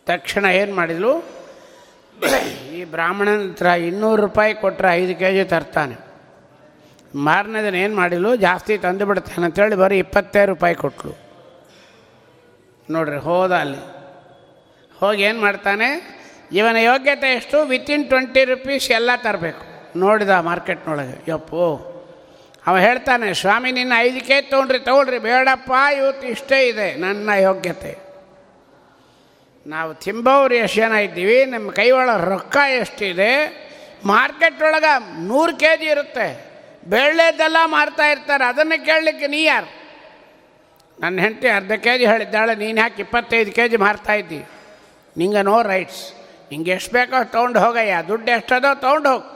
[0.06, 1.24] ತಕ್ಷಣ ಏನು ಮಾಡಿದ್ಲು?
[2.74, 6.04] ಈ ಬ್ರಾಹ್ಮಣನ ಹತ್ರ ಇನ್ನೂರು ರೂಪಾಯಿ ಕೊಟ್ಟರೆ ಐದು ಕೆ ಜಿ ತರ್ತಾನೆ.
[7.15, 11.25] ಮಾರನೇ ದಿನ ಏನು ಮಾಡಿಲ್ಲ ಜಾಸ್ತಿ ತಂದು ಬಿಡ್ತಾನೆ ಅಂತೇಳಿ ಬರೀ ಇಪ್ಪತ್ತೈದು ರೂಪಾಯಿ ಕೊಟ್ಟಳು
[12.91, 13.77] ನೋಡ್ರಿ, ಹೋದ ಅಲ್ಲಿ.
[15.00, 16.15] ಹೋಗಿ ಏನು ಮಾಡ್ತಾನೆ?
[16.51, 17.62] ಇವನ ಯೋಗ್ಯತೆ ಎಷ್ಟು?
[17.62, 19.98] ವಿತಿನ್ ಟ್ವೆಂಟಿ ರುಪೀಸ್ ಎಲ್ಲ ತರಬೇಕು.
[19.98, 21.31] ನೋಡಿದ ಮಾರ್ಕೆಟ್ನೊಳಗೆ.
[21.31, 21.95] ಯಪ್ಪು.
[22.67, 25.19] ಅವ ಹೇಳ್ತಾನೆ, ಸ್ವಾಮಿ, ನಿನ್ನ ಐದು ಕೆ ತೊಗೊಂಡ್ರಿ, ತೊಗೊಳ್ರಿ.
[25.19, 27.98] ಬೇಡಪ್ಪ, ಇವತ್ತು ಇಷ್ಟೇ ಇದೆ, ನನ್ನ ಯೋಗ್ಯತೆ.
[29.67, 33.65] ನಾವು ತಿಂಬೋರು ಎಷ್ಟು ಜನ ಇದ್ದೀವಿ, ನಮ್ಮ ಕೈ ಒಳಗೆ ರೊಕ್ಕ ಎಷ್ಟಿದೆ?
[34.05, 36.54] ಮಾರ್ಕೆಟ್ ಒಳಗೆ ನೂರು ಕೆ ಜಿ ಇರುತ್ತೆ.
[36.88, 38.46] ಬೆಳ್ಳೆದೆಲ್ಲ ಮಾರ್ತಾ ಇರ್ತಾರೆ.
[38.46, 39.70] ಅದನ್ನು ಕೇಳಲಿಕ್ಕೆ ನೀ ಯಾರು?
[41.01, 44.42] ನನ್ನ ಹೆಂಡತಿ ಅರ್ಧ ಕೆ ಜಿ ಹೇಳಿದ್ದಾಳೆ, ನೀನು ಯಾಕೆ ಇಪ್ಪತ್ತೈದು ಕೆ ಜಿ ಮಾರ್ತಾ ಇದ್ದಿ?
[45.18, 46.04] ನಿಂಗೆ ನೋ ರೈಟ್ಸ್
[46.51, 47.96] ನಿಂಗೆ ಎಷ್ಟು ಬೇಕೋ ತೊಗೊಂಡು ಹೋಗಯ್ಯ.
[48.08, 49.27] ದುಡ್ಡು ಎಷ್ಟದೋ ತೊಗೊಂಡು ಹೋಗು.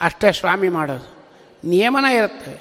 [0.00, 1.08] ಅಷ್ಟೇ ಸ್ವಾಮಿ ಮಾಡೋದು.
[1.68, 2.54] ನಿಯಮನ ಇರುತ್ತೆ.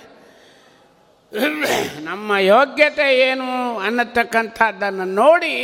[2.00, 5.56] ನಮ್ಮ ಯೋಗ್ಯತೆ ಏನು ಅನ್ನತಕ್ಕಂಥದ್ದನ್ನು ನೋಡಿ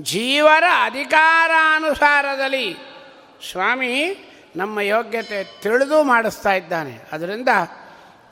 [0.00, 2.76] ಜೀವರ ಅಧಿಕಾರಾನುಸಾರದಲ್ಲಿ
[3.50, 3.94] ಸ್ವಾಮಿ
[4.56, 6.98] ನಮ್ಮ ಯೋಗ್ಯತೆ ತಿಳಿದು ಮಾಡಿಸ್ತಾ ಇದ್ದಾನೆ.
[7.12, 7.48] ಅದರಿಂದ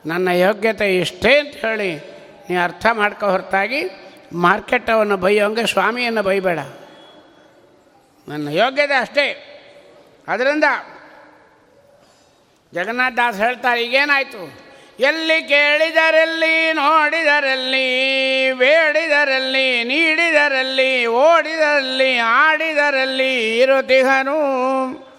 [0.07, 1.96] ನನ್ನ ಯೋಗ್ಯತೆ ಇಷ್ಟೇ ಅಂತ ಹೇಳಿ
[2.51, 3.85] ನೀ ಅರ್ಥ ಮಾಡ್ಕೋ ಹೊರತಾಗಿ
[4.33, 6.59] ಮಾರ್ಕೆಟವನ್ನು ಬೈಯೋಂಗೆ ಸ್ವಾಮಿಯನ್ನು ಬೈಬೇಡ.
[8.29, 9.49] ನನ್ನ ಯೋಗ್ಯತೆ ಅಷ್ಟೇ.
[10.29, 10.64] ಅದರಿಂದ
[12.75, 14.73] ಜಗನ್ನಾಥ ದಾಸ್ ಹೇಳ್ತಾರೆ, ಈಗೇನಾಯಿತು?
[15.01, 25.12] ಎಲ್ಲಿ ಕೇಳಿದರಲ್ಲಿ, ನೋಡಿದರಲ್ಲಿ, ಬೇಡಿದರಲ್ಲಿ, ನೀಡಿದರಲ್ಲಿ, ಓಡಿದರಲ್ಲಿ, ಆಡಿದರಲ್ಲಿ, ಇರುತಿಹನು.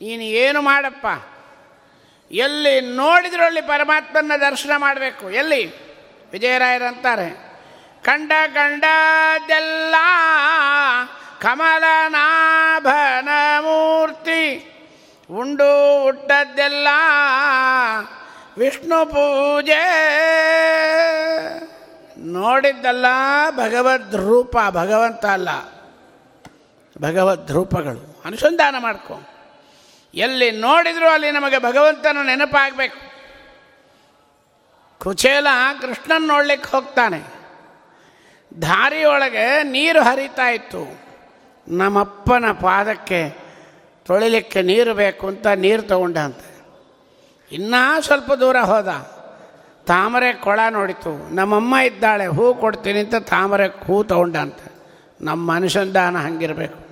[0.00, 1.06] ನೀನು ಏನು ಮಾಡಪ್ಪ?
[2.30, 5.30] ಎಲ್ಲಿ ನೋಡಿದ್ರಲ್ಲಿ ಪರಮಾತ್ಮನ ದರ್ಶನ ಮಾಡಬೇಕು?
[5.30, 5.64] ಎಲ್ಲಿ?
[6.32, 7.48] ವಿಜಯರಾಯರಂತಾರೆ.
[8.02, 9.94] ಕಂಡ ಕಂಡದೆಲ್ಲ
[11.40, 13.28] ಕಮಲನಾಭನ
[13.60, 14.44] ಮೂರ್ತಿ
[15.30, 16.88] ಉಂಡು ಹುಟ್ಟದ್ದೆಲ್ಲ
[18.58, 19.82] ವಿಷ್ಣು ಪೂಜೆ.
[22.18, 23.06] ನೋಡಿದ್ದಲ್ಲ
[23.50, 25.48] ಭಗವದ್ ರೂಪ, ಭಗವಂತ ಅಲ್ಲ,
[27.02, 28.22] ಭಗವದ್ ರೂಪಗಳು.
[28.24, 29.27] ಅನುಸಂಧಾನ ಮಾಡ್ಕೊ.
[30.14, 33.08] ಎಲ್ಲಿ ನೋಡಿದರೂ ಅಲ್ಲಿ ನಮಗೆ ಭಗವಂತನ ನೆನಪಾಗಬೇಕು.
[34.98, 35.46] ಕುಚೇಲ
[35.80, 37.38] ಕೃಷ್ಣನ್ ನೋಡ್ಲಿಕ್ಕೆ ಹೋಗ್ತಾನೆ.
[38.62, 41.08] ದಾರಿಯೊಳಗೆ ನೀರು ಹರಿತಾ ಇತ್ತು.
[41.68, 43.36] ನಮ್ಮಪ್ಪನ ಪಾದಕ್ಕೆ
[44.06, 46.38] ತೊಳಿಲಿಕ್ಕೆ ನೀರು ಬೇಕು ಅಂತ ನೀರು ತಗೊಂಡ ಅಂತ.
[47.52, 48.88] ಇನ್ನೂ ಸ್ವಲ್ಪ ದೂರ ಹೋದ.
[49.86, 51.34] ತಾಮರೆ ಕೊಳ ನೋಡಿತು.
[51.34, 54.02] ನಮ್ಮಮ್ಮ ಇದ್ದಾಳೆ, ಹೂ ಕೊಡ್ತೀನಿ ಅಂತ ತಾಮರೆ ಹೂ
[54.36, 54.58] ಅಂತ.
[55.20, 56.87] ನಮ್ಮ ಅನುಸಂಧಾನ ಹಂಗಿರಬೇಕು.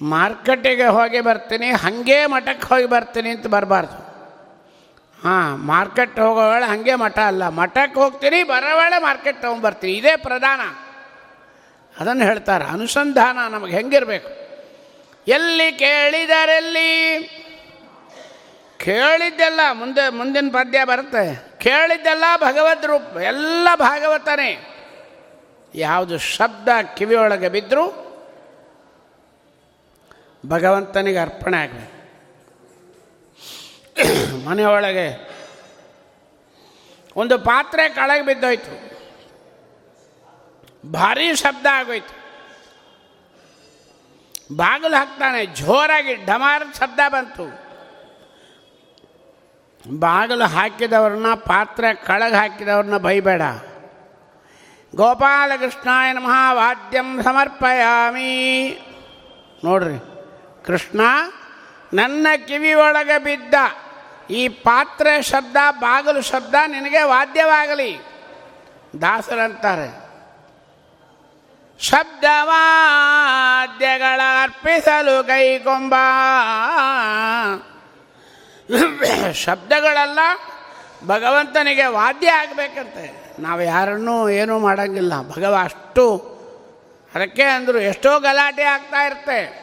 [0.00, 4.12] ಮಾರ್ಕೆಟಿಗೆ ಹೋಗಿ ಬರ್ತೀನಿ, ಹಾಗೆ ಮಠಕ್ಕೆ ಹೋಗಿ ಬರ್ತೀನಿ ಅಂತ ಬರಬಾರ್ದು.
[5.24, 10.60] ಹಾಂ ಮಾರ್ಕೆಟ್ ಹೋಗೋ ವೇಳೆ ಹಾಗೆ ಮಠ ಅಲ್ಲ, ಮಠಕ್ಕೆ ಹೋಗ್ತೀನಿ, ಬರೋ ವೇಳೆ ಮಾರ್ಕೆಟ್ ತೊಗೊಂಬರ್ತೀನಿ ಇದೇ ಪ್ರಧಾನ.
[12.00, 14.28] ಅದನ್ನು ಹೇಳ್ತಾರೆ, ಅನುಸಂಧಾನ ನಮಗೆ ಹೆಂಗಿರಬೇಕು?
[15.28, 17.18] ಎಲ್ಲಿ ಕೇಳಿದರೆಲ್ಲಿ?
[18.78, 21.58] ಕೇಳಿದ್ದೆಲ್ಲ ಮುಂದೆ, ಮುಂದಿನ ಪದ್ಯ ಬರುತ್ತೆ.
[21.58, 24.80] ಕೇಳಿದ್ದೆಲ್ಲ ಭಗವದ್ ರೂಪ, ಎಲ್ಲ ಭಾಗವತನೇ.
[25.74, 28.01] ಯಾವುದು ಶಬ್ದ ಕಿವಿಯೊಳಗೆ ಬಿದ್ದರೂ
[30.46, 31.92] ಭಗವಂತನಿಗೆ ಅರ್ಪಣೆ ಆಗಬೇಕು.
[34.48, 35.32] ಮನೆಯೊಳಗೆ
[37.16, 38.92] ಒಂದು ಪಾತ್ರೆ ಕೆಳಗೆ ಬಿದ್ದೋಯ್ತು.
[40.92, 42.22] ಭಾರಿ ಶಬ್ದ ಆಗೋಯ್ತು.
[44.56, 47.46] ಬಾಗಿಲು ಹಾಕ್ತಾನೆ, ಜೋರಾಗಿ ಡಮಾರ್ ಶಬ್ದ ಬಂತು.
[49.98, 53.42] ಬಾಗಿಲು ಹಾಕಿದವ್ರನ್ನ, ಪಾತ್ರೆ ಕಳಗೆ ಹಾಕಿದವ್ರನ್ನ ಬೈಬೇಡ.
[54.94, 58.68] ಗೋಪಾಲಕೃಷ್ಣಾಯ ನಮಃ ವಾದ್ಯಂ ಸಮರ್ಪಯಾಮಿ.
[59.64, 60.11] ನೋಡ್ರಿ.
[60.66, 61.00] ಕೃಷ್ಣ,
[61.92, 63.54] ನನ್ನ ಕಿವಿಯೊಳಗೆ ಬಿದ್ದ
[64.30, 68.12] ಈ ಪಾತ್ರೆ ಶಬ್ದ, ಬಾಗಿಲು ಶಬ್ದ ನಿನಗೆ ವಾದ್ಯವಾಗಲಿ.
[69.00, 70.02] ದಾಸರಂತಾರೆ
[71.80, 75.94] ಶಬ್ದವಾದ್ಯಗಳ ಅರ್ಪಿಸಲು ಕೈಕೊಂಬ
[79.32, 80.18] ಶಬ್ದಗಳೆಲ್ಲ,
[81.06, 83.22] ಭಗವಂತನಿಗೆ ವಾದ್ಯ ಆಗಬೇಕಂತೆ.
[83.42, 85.28] ನಾವು ಯಾರನ್ನೂ ಏನೂ ಮಾಡೋಂಗಿಲ್ಲ.
[85.28, 86.32] ಭಗವ ಅಷ್ಟು
[87.14, 89.61] ಅದಕ್ಕೆ ಅಂದರು ಎಷ್ಟೋ ಗಲಾಟೆ ಆಗ್ತಾ ಇರುತ್ತೆ.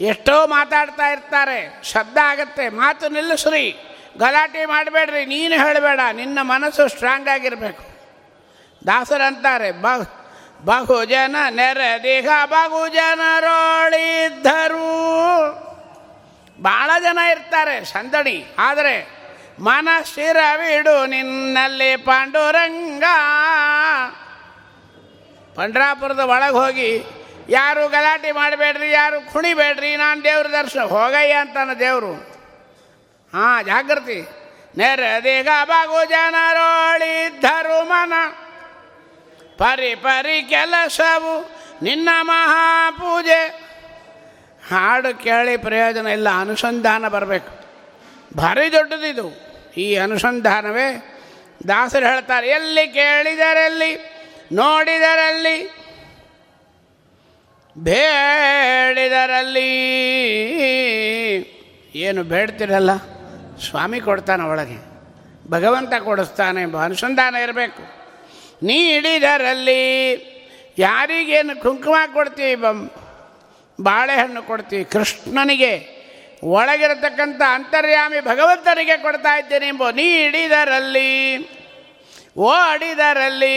[0.00, 1.82] ಎಷ್ಟೋ ಮಾತಾಡ್ತಾ ಇರ್ತಾರೆ.
[1.82, 2.68] ಶಬ್ದ ಆಗತ್ತೆ.
[2.68, 3.84] ಮಾತು ನಿಲ್ಲಿಸ್ರಿ.
[4.18, 5.24] ಗಲಾಟೆ ಮಾಡಬೇಡ್ರಿ.
[5.24, 6.00] ನೀನು ಹೇಳಬೇಡ.
[6.12, 7.84] ನಿನ್ನ ಮನಸ್ಸು ಸ್ಟ್ರಾಂಗ್ ಆಗಿರಬೇಕು.
[8.86, 9.86] ದಾಸರಂತಾರೆ ಬ
[12.02, 13.98] ದೇಹ ಬಹು ಜನರೋಳಿದ್ದರು
[16.62, 18.46] ಭಾಳ ಜನ ಇರ್ತಾರೆ ಸಂದಡಿ.
[18.58, 19.18] ಆದರೆ
[19.60, 23.04] ಮನಸ್ಸಿರವಿಡು ನಿನ್ನಲ್ಲಿ ಪಾಂಡುರಂಗ.
[25.54, 27.04] ಪಂಡ್ರಾಪುರದ ಒಳಗೆ ಹೋಗಿ
[27.48, 32.12] ಯಾರು ಗಲಾಟೆ ಮಾಡಬೇಡ್ರಿ, ಯಾರು ಕುಣಿಬೇಡ್ರಿ, ನಾನು ದೇವ್ರ ದರ್ಶನ ಹೋಗಯ್ಯ ಅಂತಾನೆ ದೇವರು.
[33.32, 34.28] ಹಾಂ ಜಾಗೃತಿ
[34.78, 38.12] ನೆರದಿಗ ಬಗು ಜನರೋಳಿದ್ದರು ಮನ
[39.58, 41.50] ಪರಿ ಪರಿ ಕೆಲಸವು
[41.82, 43.40] ನಿನ್ನ ಮಹಾಪೂಜೆ.
[44.70, 47.52] ಹಾಡು ಕೇಳಿ ಪ್ರಯೋಜನ ಇಲ್ಲ, ಅನುಸಂಧಾನ ಬರಬೇಕು.
[48.36, 49.26] ಭಾರಿ ದೊಡ್ಡದಿದು.
[49.76, 50.88] ಈ ಅನುಸಂಧಾನವೇ
[51.68, 53.92] ದಾಸರು ಹೇಳ್ತಾರೆ, ಎಲ್ಲಿ ಕೇಳಿದರಲ್ಲಿ,
[54.52, 55.77] ನೋಡಿದರಲ್ಲಿ
[57.86, 59.70] ಬೇಡಿದರಲ್ಲಿ
[61.94, 62.92] ಏನು ಬೇಡ್ತಿರಲ್ಲ?
[63.66, 64.78] ಸ್ವಾಮಿ ಕೊಡ್ತಾನೆ ಒಳಗೆ
[65.50, 67.82] ಭಗವಂತ ಕೊಡಿಸ್ತಾನೆ ಅನುಸಂಧಾನ ಇರಬೇಕು.
[68.66, 69.82] ನೀಡಿದರಲ್ಲಿ
[70.78, 72.90] ಯಾರಿಗೇನು ಕುಂಕುಮ ಕೊಡ್ತೀವಿ ಬಂ,
[73.82, 75.72] ಬಾಳೆಹಣ್ಣು ಕೊಡ್ತೀವಿ ಕೃಷ್ಣನಿಗೆ
[76.42, 81.10] ಒಳಗಿರತಕ್ಕಂಥ ಅಂತರ್ಯಾಮಿ ಭಗವಂತನಿಗೆ ಕೊಡ್ತಾ ಇದ್ದೇನೆ ಎಂಬ ನೀಡಿದರಲ್ಲಿ
[82.38, 83.56] ಓಡಿದರಲ್ಲಿ,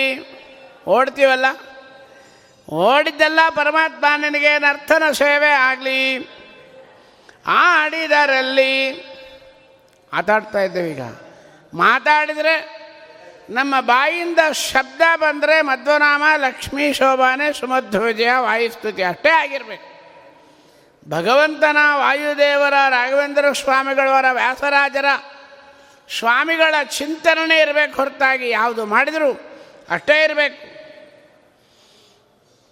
[0.88, 1.46] ಓಡ್ತೀವಲ್ಲ?
[2.72, 6.30] ಓಡಿದ್ದೆಲ್ಲ ಪರಮಾತ್ಮ ನಿನಗೆ ನರ್ತನ ಸೇವೆ ಆಗಲಿ.
[7.48, 8.92] ಆಡಿದರಲ್ಲಿ
[10.14, 11.02] ಮಾತಾಡ್ತಾ ಇದ್ದೇವೆ ಈಗ.
[11.74, 12.82] ಮಾತಾಡಿದರೆ
[13.50, 19.92] ನಮ್ಮ ಬಾಯಿಂದ ಶಬ್ದ ಬಂದರೆ ಮಧ್ವನಾಮ, ಲಕ್ಷ್ಮೀ, ಶೋಭಾನೆ, ಸುಮಧ್ವಜಯ, ವಾಯುಸ್ತುತಿ ಅಷ್ಟೇ ಆಗಿರಬೇಕು.
[21.10, 25.06] ಭಗವಂತನ ವಾಯುದೇವರ, ರಾಘವೇಂದ್ರ ಸ್ವಾಮಿಗಳವರ, ವ್ಯಾಸರಾಜರ
[26.20, 28.50] ಸ್ವಾಮಿಗಳ ಚಿಂತನೆ ಇರಬೇಕು ಹೊರತಾಗಿ.
[28.50, 29.34] ಯಾವುದು ಮಾಡಿದರೂ
[29.90, 30.71] ಅಷ್ಟೇ ಇರಬೇಕು.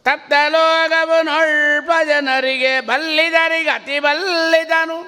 [0.06, 5.00] ತತ್ತಲೋಗವು ನೊಳ್ಪ ಜನರಿಗೆ ಬಲ್ಲಿದರಿಗೆ ಅತಿ ಬಲ್ಲಿದನು.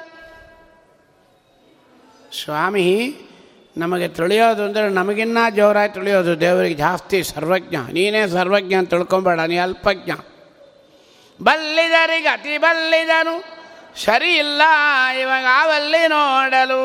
[2.43, 2.88] ಸ್ವಾಮಿ,
[3.77, 7.77] ನಮಗೆ ತಿಳಿಯೋದು ಅಂದರೆ ನಮಗಿನ್ನ ಜೋರಾಗಿ ತಿಳಿಯೋದು ದೇವರಿಗೆ ಜಾಸ್ತಿ ಸರ್ವಜ್ಞ.
[7.93, 10.12] ನೀನೇ ಸರ್ವಜ್ಞ ಅಂತ ತಿಳ್ಕೊಬೇಡ, ನೀ ಅಲ್ಪಜ್ಞ.
[11.39, 13.36] ಬಲ್ಲಿದರಿಗೆ ಅತಿ ಬಲ್ಲಿದನು
[14.06, 14.62] ಸರಿ ಇಲ್ಲ
[15.21, 16.84] ಇವಾಗ ಆವಲ್ಲಿ ನೋಡಲು.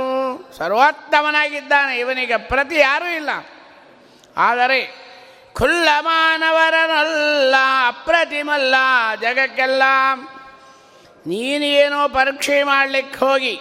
[0.58, 3.30] ಸರ್ವೋತ್ತಮನಾಗಿದ್ದಾನೆ, ಇವನಿಗೆ ಪ್ರತಿ ಯಾರೂ ಇಲ್ಲ.
[4.36, 5.05] ಆದರೆ
[5.58, 7.54] ಖುಲ್ಲ ಮಾನವರನಲ್ಲ
[7.86, 8.74] ಅಪ್ರತಿಮಲ್ಲ
[9.20, 9.82] ಜಗಕ್ಕೆಲ್ಲ.
[11.26, 13.60] ನೀನೇನೋ ಪರೀಕ್ಷೆ ಮಾಡಲಿಕ್ಕೆ ಹೋಗಿ.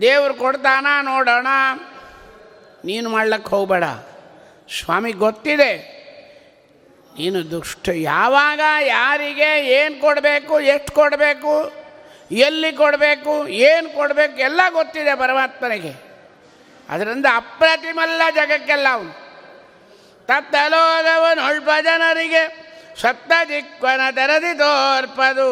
[0.00, 1.46] ದೇವ್ರು ಕೊಡ್ತಾನ, ನೋಡೋಣ.
[2.84, 3.84] ನೀನು ಮಾಡ್ಲಿಕ್ಕೆ ಹೋಗಬೇಡ.
[4.80, 6.00] ಸ್ವಾಮಿ, ಗೊತ್ತಿದೆ.
[7.18, 11.72] ನೀನು ದುಷ್ಟ, ಯಾವಾಗ, ಯಾರಿಗೆ, ಏನು ಕೊಡಬೇಕು, ಎಷ್ಟು ಕೊಡಬೇಕು,
[12.30, 15.92] ಎಲ್ಲಿ ಕೊಡಬೇಕು, ಏನು ಕೊಡಬೇಕು, ಎಲ್ಲ ಗೊತ್ತಿದೆ ಪರಮಾತ್ಮನಿಗೆ.
[16.90, 19.19] ಅದರಿಂದ ಅಪ್ರತಿಮಲ್ಲ ಜಗಕ್ಕೆಲ್ಲ ಅವನು.
[20.30, 22.42] ತತ್ತಲೋಗವನು ಅಲ್ಪ ಜನರಿಗೆ
[23.00, 25.50] ಸಪ್ತ ದಿಕ್ವನ ತೆರದಿ ತೋರ್ಪದು.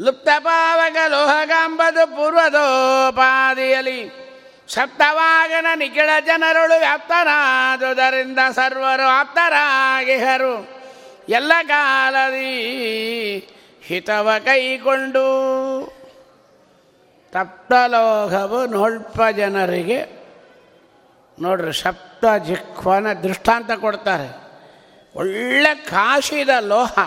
[0.00, 4.00] ಲುಪ್ತಪಾವಕ ಲೋಹಗಾಂಬದು ಪೂರ್ವದೋಪಾದಿಯಲಿ.
[4.68, 10.54] ಸಪ್ತವಾಗನ ನಿಖಿಳ ಜನರುಳು ವ್ಯಾಪ್ತನಾದುದರಿಂದ ಸರ್ವರು ಆಪ್ತರಾಗಿಹರು.
[11.28, 12.54] ಎಲ್ಲ ಕಾಲದಿ
[13.82, 15.26] ಹಿತವ ಕೈಕೊಂಡು
[17.32, 20.13] ತಪ್ತಲೋಹವು ನೊಳ್ಪ ಜನರಿಗೆ
[21.42, 24.28] ನೋಡ್ರಿ, ಸಪ್ತ ಜಿಖ್ವನ ದೃಷ್ಟಾಂತ ಕೊಡ್ತಾರೆ.
[25.16, 26.98] ಒಳ್ಳೆ ಕಾಸಿದ ಲೋಹ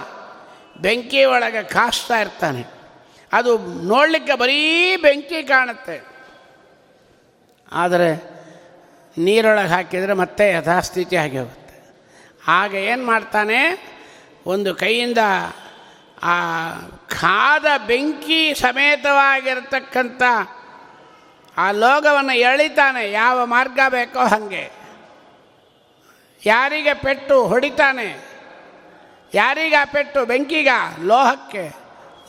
[0.82, 2.64] ಬೆಂಕಿ ಒಳಗೆ ಕಾಸ್ತಾ ಇರ್ತಾನೆ.
[3.34, 6.04] ಅದು ನೋಡಲಿಕ್ಕೆ ಬರೀ ಬೆಂಕಿ ಕಾಣುತ್ತೆ.
[7.72, 8.38] ಆದರೆ
[9.18, 11.68] ನೀರೊಳಗೆ ಹಾಕಿದರೆ ಮತ್ತೆ ಯಥಾಸ್ಥಿತಿ ಆಗಿ ಹೋಗುತ್ತೆ
[12.48, 13.60] ಆಗ ಏನು ಮಾಡ್ತಾನೆ?
[14.46, 15.18] ಒಂದು ಕೈಯಿಂದ
[16.24, 16.72] ಆ
[17.08, 20.22] ಕಾದ ಬೆಂಕಿ ಸಮೇತವಾಗಿರ್ತಕ್ಕಂಥ
[21.58, 23.12] ಆ ಲೋಗವನ್ನು ಎಳಿತಾನೆ.
[23.12, 24.72] ಯಾವ ಮಾರ್ಗ ಬೇಕೋ ಹಾಗೆ.
[26.46, 28.26] ಯಾರಿಗೆ ಪೆಟ್ಟು ಹೊಡಿತಾನೆ?
[29.34, 30.26] ಯಾರಿಗ ಪೆಟ್ಟು?
[30.26, 30.70] ಬೆಂಕಿಗ?
[31.04, 31.74] ಲೋಹಕ್ಕೆ.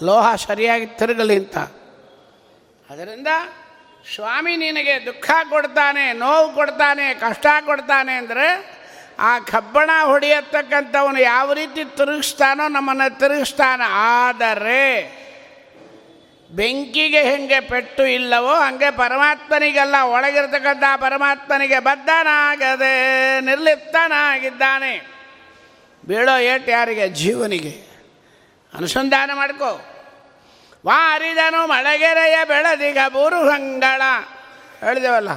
[0.02, 1.58] ಲೋಹ ಸರಿಯಾಗಿ ತಿರುಗಲಿ ಅಂತ.
[2.90, 3.26] ಅದರಿಂದ
[4.14, 8.78] ಸ್ವಾಮಿ ನಿನಗೆ ದುಃಖ ಕೊಡ್ತಾನೆ, ನೋವು ಕೊಡ್ತಾನೆ, ಕಷ್ಟ ಕೊಡ್ತಾನೆ ಅಂದರೆ
[9.18, 13.86] ಆ ಕಬ್ಬಣ ಹೊಡೆಯತಕ್ಕಂಥವನು ಯಾವ ರೀತಿ ತಿರುಗಿಸ್ತಾನೋ ನಮ್ಮನ್ನು ತಿರುಗಿಸ್ತಾನೆ.
[13.90, 14.82] ಆದರೆ
[16.50, 22.94] ಬೆಂಕಿಗೆ ಹೆಂಗೆ ಪೆಟ್ಟು ಇಲ್ಲವೋ ಹಂಗೆ ಪರಮಾತ್ಮನಿಗೆಲ್ಲ ಒಳಗಿರ್ತಕ್ಕಂಥ ಪರಮಾತ್ಮನಿಗೆ ಬದ್ಧನಾಗದೆ
[23.40, 24.92] ನಿರ್ಲಿಪ್ತನಾಗಿದ್ದಾನೆ.
[26.04, 27.08] ಬೀಳೋ ಏಟು ಯಾರಿಗೆ?
[27.08, 27.74] ಜೀವನಿಗೆ.
[28.72, 29.70] ಅನುಸಂಧಾನ ಮಾಡ್ಕೋ.
[30.86, 34.02] ವಾರಿದನು ಮಳೆಗೆರೆಯ ಬೆಳದಿಗ ಬೂರುಹಂಗಳ
[34.84, 35.30] ಹೇಳಿದೆವಲ್ಲ,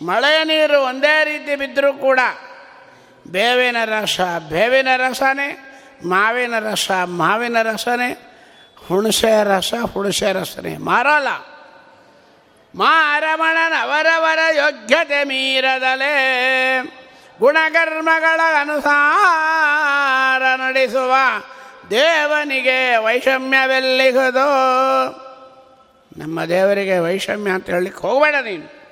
[0.00, 2.20] ಮಳೆಯ ನೀರು ಒಂದೇ ರೀತಿ ಬಿದ್ದರೂ ಕೂಡ
[3.30, 5.48] ಬೇವಿನ ರಸ, ಬೇವಿನ ರಸನೇ,
[6.06, 8.10] ಮಾವಿನ ರಸ, ಮಾವಿನ ರಸನೇ.
[8.88, 11.28] ಹುಣಸೆ ರಸ ಹುಣಸೆ ರಸನೇ ಮಾರಲ್ಲ
[12.74, 16.14] ಮಾರಮಣನವರವರ ಯೋಗ್ಯತೆ ಮೀರದಲೇ.
[17.38, 21.14] ಗುಣಕರ್ಮಗಳ ಅನುಸಾರ ನಡೆಸುವ
[21.90, 24.46] ದೇವನಿಗೆ ವೈಷಮ್ಯವೆಲ್ಲಿಗದು
[26.18, 28.82] ನಮ್ಮ ದೇವರಿಗೆ ವೈಷಮ್ಯ ಅಂತ ಹೇಳಲಿಕ್ಕೆ ಹೋಗಬೇಡ ನೀನು.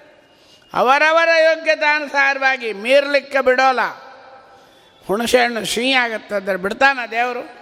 [0.74, 3.80] ಅವರವರ ಯೋಗ್ಯತಾನುಸಾರವಾಗಿ ಮೀರ್ಲಿಕ್ಕೆ ಬಿಡೋಲ್ಲ.
[5.06, 7.59] ಹುಣಸೆ ಹಣ್ಣು ಸಿಹಿ ಆಗುತ್ತೆ ಅಂದರೆ ಬಿಡ್ತಾನ ದೇವರು?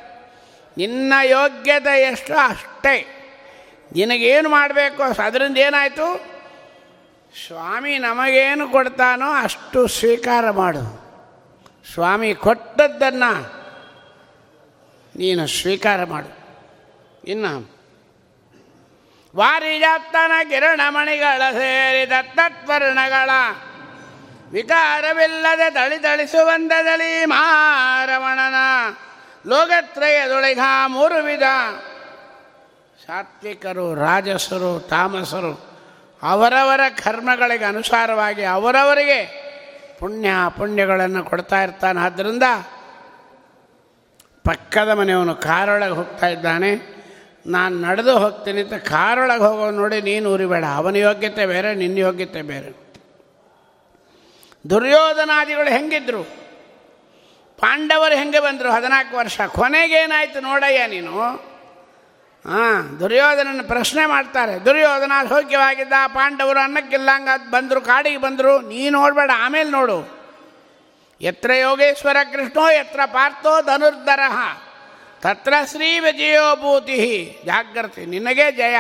[0.79, 3.15] ನಿನ್ನ ಯೋಗ್ಯತೆ ಎಷ್ಟು ಅಷ್ಟೇ.
[3.95, 5.03] ನಿನಗೇನು ಮಾಡಬೇಕು?
[5.03, 6.39] ಅದರಿಂದ ಏನಾಯಿತು?
[7.47, 11.09] ಸ್ವಾಮಿ ನಮಗೇನು ಕೊಡ್ತಾನೋ ಅಷ್ಟು ಸ್ವೀಕಾರ ಮಾಡು.
[11.95, 13.59] ಸ್ವಾಮಿ ಕೊಟ್ಟದ್ದನ್ನು
[15.17, 16.39] ನೀನು ಸ್ವೀಕಾರ ಮಾಡು.
[17.31, 17.79] ಇನ್ನು
[19.37, 23.31] ವಾರಿಜಾತ್ತನ ಕಿರಣಮಣಿಗಳ ಸೇರಿದ ತತ್ವರ್ಣಗಳ
[24.51, 28.55] ವಿಕಾರವಿಲ್ಲದೆ ತಳಿ ತಳಿಸುವಂದದಲ್ಲಿ ಮಾರಮಣನ
[29.47, 31.43] ಲೋಕತ್ರಯದೊಳಗ ಮೂರು ವಿಧ.
[33.07, 35.69] ಸಾತ್ವಿಕರು, ರಾಜಸರು, ತಾಮಸರು,
[36.23, 39.49] ಅವರವರ ಕರ್ಮಗಳಿಗೆ ಅನುಸಾರವಾಗಿ ಅವರವರಿಗೆ
[39.99, 42.01] ಪುಣ್ಯ ಪುಣ್ಯಗಳನ್ನು ಕೊಡ್ತಾ ಇರ್ತಾನೆ.
[42.01, 42.43] ಆದ್ದರಿಂದ
[44.45, 46.99] ಪಕ್ಕದ ಮನೆಯವನು ಕಾರೊಳಗೆ ಹೋಗ್ತಾ ಇದ್ದಾನೆ.
[47.47, 52.89] ನಾನು ನಡೆದು ಹೋಗ್ತೀನಿ ಅಂತ ಕಾರೊಳಗೆ ಹೋಗೋ ನೋಡಿ ನೀನು ಉರಿಬೇಡ ಅವನ ಯೋಗ್ಯತೆ ಬೇರೆ, ನಿನ್ನ ಯೋಗ್ಯತೆ ಬೇರೆ.
[54.71, 56.38] ದುರ್ಯೋಧನಾದಿಗಳು ಹೆಂಗಿದ್ರು?
[57.59, 58.71] ಪಾಂಡವರು ಹೆಂಗೆ ಬಂದರು?
[58.71, 59.41] ಹದಿನಾಲ್ಕು ವರ್ಷ.
[59.41, 61.49] ಕೊನೆಗೇನಾಯಿತು ನೋಡಯ್ಯ ನೀನು?
[62.47, 64.65] ಹಾಂ, ದುರ್ಯೋಧನನ ಪ್ರಶ್ನೆ ಮಾಡ್ತಾರೆ.
[64.65, 68.61] ದುರ್ಯೋಧನ ಸೌಖ್ಯವಾಗಿದ್ದ ಪಾಂಡವರು ಅನ್ನಕ್ಕಿಲ್ಲಂಗ ಬಂದರು, ಕಾಡಿಗೆ ಬಂದರು.
[68.61, 70.19] ನೀ ನೋಡಬೇಡ, ಆಮೇಲೆ ನೋಡು.
[71.21, 74.21] ಎತ್ರ ಯೋಗೇಶ್ವರ ಕೃಷ್ಣೋ ಎತ್ರ ಪಾರ್ಥೋ ಧನುರ್ಧರ.
[75.21, 77.39] ತತ್ರ ಶ್ರೀ ವಿಜಯೋಭೂತಿ.
[77.45, 78.77] ಜಾಗೃತಿ ನಿನಗೆ ಜಯ.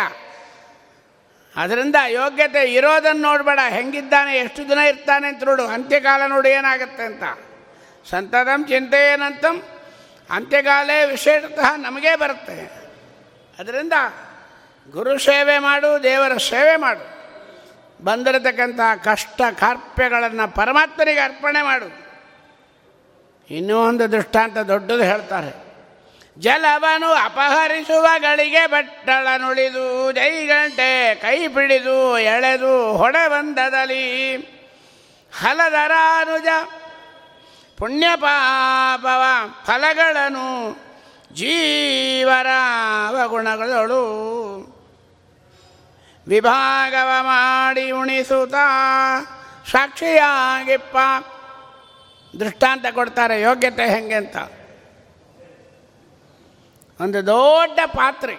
[1.57, 3.59] ಅದರಿಂದ ಯೋಗ್ಯತೆ ಇರೋದನ್ನು ನೋಡಬೇಡ.
[3.69, 5.67] ಹೆಂಗಿದ್ದಾನೆ, ಎಷ್ಟು ದಿನ ಇರ್ತಾನೆ ಅಂತ ನೋಡು.
[5.67, 7.23] ಅಂತ್ಯಕಾಲ ನೋಡು ಏನಾಗುತ್ತೆ ಅಂತ.
[8.11, 9.62] ಸಂತತಂ ಚಿಂತೆ ಏನಂತಂ
[10.31, 12.88] ಅಂತ್ಯಕಾಲೇ ವಿಶೇಷತಃ ನಮಗೇ ಬರುತ್ತೆ.
[13.59, 13.92] ಅದರಿಂದ
[14.90, 17.18] ಗುರು ಸೇವೆ ಮಾಡು, ದೇವರ ಸೇವೆ ಮಾಡು.
[18.05, 21.88] ಬಂದಿರತಕ್ಕಂಥ ಕಷ್ಟ ಕಾರ್ಪ್ಯಗಳನ್ನು ಪರಮಾತ್ಮನಿಗೆ ಅರ್ಪಣೆ ಮಾಡು.
[23.51, 25.68] ಇನ್ನೂ ಒಂದು ದೃಷ್ಟಾಂತ ದೊಡ್ಡದು ಹೇಳ್ತಾರೆ.
[26.38, 34.37] ಜಲವನು ಅಪಹರಿಸುವ ಗಳಿಗೆ ಬಟ್ಟಳ ನುಳಿದು, ಜೈಗಂಟೆ ಕೈ ಪಿಡಿದು ಎಳೆದು ಹೊಡೆ ಬಂದದಲಿ
[35.40, 36.47] ಹಲದರಾನುಜ
[37.79, 39.23] ಪುಣ್ಯ ಪಾಪವ
[39.64, 40.77] ಫಲಗಳನ್ನು
[41.35, 44.03] ಜೀವರಾವ ಗುಣಗಳಳು
[46.29, 48.55] ವಿಭಾಗವ ಮಾಡಿ ಉಣಿಸುತ್ತ
[49.71, 50.97] ಸಾಕ್ಷಿಯಾಗಿಪ್ಪ.
[52.37, 54.37] ದೃಷ್ಟಾಂತ ಕೊಡ್ತಾರೆ, ಯೋಗ್ಯತೆ ಹೆಂಗೆ ಅಂತ.
[57.01, 58.37] ಒಂದು ದೊಡ್ಡ ಪಾತ್ರೆ.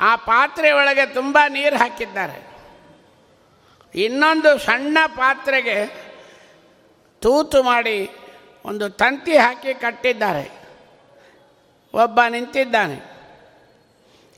[0.00, 2.46] ಆ ಪಾತ್ರೆ ಒಳಗೆ ತುಂಬ ನೀರು ಹಾಕಿದ್ದಾರೆ.
[3.94, 5.86] ಇನ್ನೊಂದು ಸಣ್ಣ ಪಾತ್ರೆಗೆ
[7.20, 8.10] ತೂತು ಮಾಡಿ
[8.64, 10.62] ಒಂದು ತಂತಿ ಹಾಕಿ ಕಟ್ಟಿದ್ದಾರೆ.
[11.94, 13.12] ಒಬ್ಬ ನಿಂತಿದ್ದಾನೆ.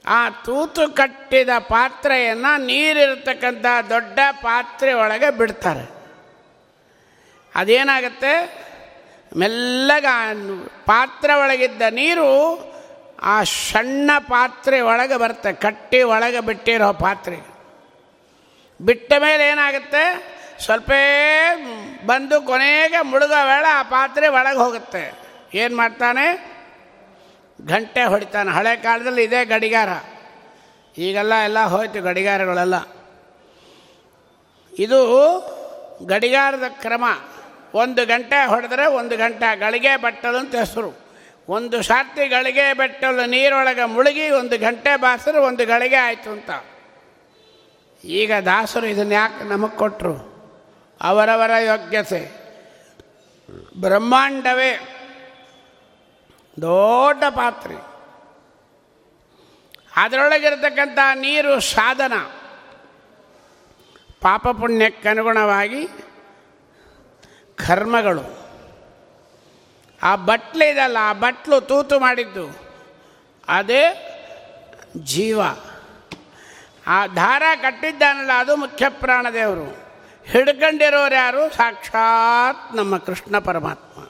[0.06, 5.90] ಆ ತೂತು ಕಟ್ಟಿದ ಪಾತ್ರೆಯನ್ನು ನೀರಿರತಕ್ಕಂಥ ದೊಡ್ಡ ಪಾತ್ರೆ ಒಳಗೆ ಬಿಡ್ತಾರೆ.
[7.54, 8.64] ಅದೇನಾಗುತ್ತೆ?
[9.36, 10.06] ಮೆಲ್ಲಗ
[10.86, 12.60] ಪಾತ್ರೆ ಒಳಗಿದ್ದ ನೀರು
[13.22, 15.52] ಆ ಸಣ್ಣ ಪಾತ್ರೆ ಒಳಗೆ ಬರುತ್ತೆ.
[15.52, 17.38] ಕಟ್ಟಿ ಒಳಗೆ ಬಿಟ್ಟಿರೋ ಪಾತ್ರೆ.
[18.82, 20.34] ಬಿಟ್ಟ ಮೇಲೆ ಏನಾಗುತ್ತೆ?
[20.60, 20.90] ಸ್ವಲ್ಪ
[22.06, 25.12] ಬಂದು ಕೊನೆಗೆ ಮುಳುಗೋ ವೇಳೆ ಆ ಪಾತ್ರೆ ಒಳಗೆ ಹೋಗುತ್ತೆ.
[25.54, 26.54] ಏನು ಮಾಡ್ತಾನೆ?
[27.66, 28.50] ಗಂಟೆ ಹೊಡಿತಾನೆ.
[28.50, 29.88] ಹಳೆ ಕಾಲದಲ್ಲಿ ಇದೇ ಗಡಿಗಾರ.
[30.98, 32.74] ಈಗೆಲ್ಲ ಎಲ್ಲ ಹೋಯ್ತು ಗಡಿಗಾರಗಳೆಲ್ಲ.
[34.78, 35.40] ಇದು
[36.06, 37.04] ಗಡಿಗಾರದ ಕ್ರಮ.
[37.74, 39.56] ಒಂದು ಗಂಟೆ ಹೊಡೆದ್ರೆ ಒಂದು ಗಂಟೆ.
[39.56, 41.04] ಗಳಿಗೆ ಬಟ್ಟಲು ಅಂತ ಹೆಸರು.
[41.48, 46.50] ಒಂದು ಸಾರ್ತಿ ಗಳಿಗೆ ಬೆಟ್ಟಲು ನೀರೊಳಗೆ ಮುಳುಗಿ ಒಂದು ಗಂಟೆ ಬಾಸಿದ್ರೆ ಒಂದು ಗಳಿಗೆ ಆಯಿತು ಅಂತ.
[48.04, 50.33] ಈಗ ದಾಸರು ಇದನ್ನು ಯಾಕೆ ನಮಗೆ ಕೊಟ್ಟರು
[51.04, 52.44] ಅವರವರ ಯೋಗ್ಯತೆ.
[53.80, 54.76] ಬ್ರಹ್ಮಾಂಡವೇ
[56.60, 57.74] ದೊಡ್ಡ ಪಾತ್ರೆ.
[59.96, 62.12] ಅದರೊಳಗಿರತಕ್ಕಂಥ ನೀರು ಸಾಧನ.
[64.20, 65.88] ಪಾಪ ಪುಣ್ಯಕ್ಕನುಗುಣವಾಗಿ
[67.66, 68.44] ಕರ್ಮಗಳು.
[70.02, 72.58] ಆ ಬಟ್ಲು ಇದಲ್ಲ, ಆ ಬಟ್ಲು ತೂತು ಮಾಡಿದ್ದು
[73.48, 74.10] ಅದೇ
[74.96, 75.40] ಜೀವ.
[76.86, 79.83] ಆ ದಾರ ಕಟ್ಟಿದ್ದಾನಲ್ಲ, ಅದು ಮುಖ್ಯ ಪ್ರಾಣದೇವರು
[80.26, 81.50] ಹಿಡ್ಕೊಂಡಿರೋರು ಯಾರು?
[81.50, 84.02] ಸಾಕ್ಷಾತ್ ನಮ್ಮ ಕೃಷ್ಣ ಪರಮಾತ್ಮ.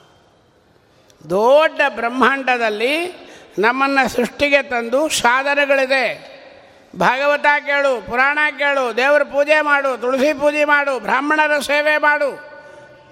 [1.29, 3.25] ದೊಡ್ಡ ಬ್ರಹ್ಮಾಂಡದಲ್ಲಿ
[3.59, 6.35] ನಮ್ಮನ್ನು ಸೃಷ್ಟಿಗೆ ತಂದು ಸಾಧನೆಗಳಿದೆ.
[6.99, 12.55] ಭಾಗವತ ಕೇಳು, ಪುರಾಣ ಕೇಳು, ದೇವರ ಪೂಜೆ ಮಾಡು, ತುಳಸಿ ಪೂಜೆ ಮಾಡು, ಬ್ರಾಹ್ಮಣರ ಸೇವೆ ಮಾಡು.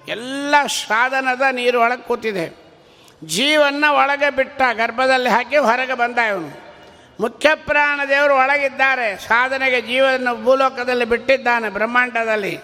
[0.07, 2.63] ಎಲ್ಲ ಸಾಧನದ ನೀರು ಒಳಗೆ ಕೂತಿದೆ.
[3.23, 6.63] ಜೀವನ್ನ ಒಳಗೆ ಬಿಟ್ಟ ಗರ್ಭದಲ್ಲಿ ಹಾಕಿ ಹೊರಗೆ ಬಂದ ಇವನು.
[7.19, 9.17] ಮುಖ್ಯ ಪ್ರಾಣ ದೇವರು ಒಳಗಿದ್ದಾರೆ.
[9.17, 12.59] ಸಾಧನೆಗೆ ಜೀವನ ಭೂಲೋಕದಲ್ಲಿ ಬಿಟ್ಟಿದ್ದಾನೆ ಬ್ರಹ್ಮಾಂಡದಲ್ಲಿ.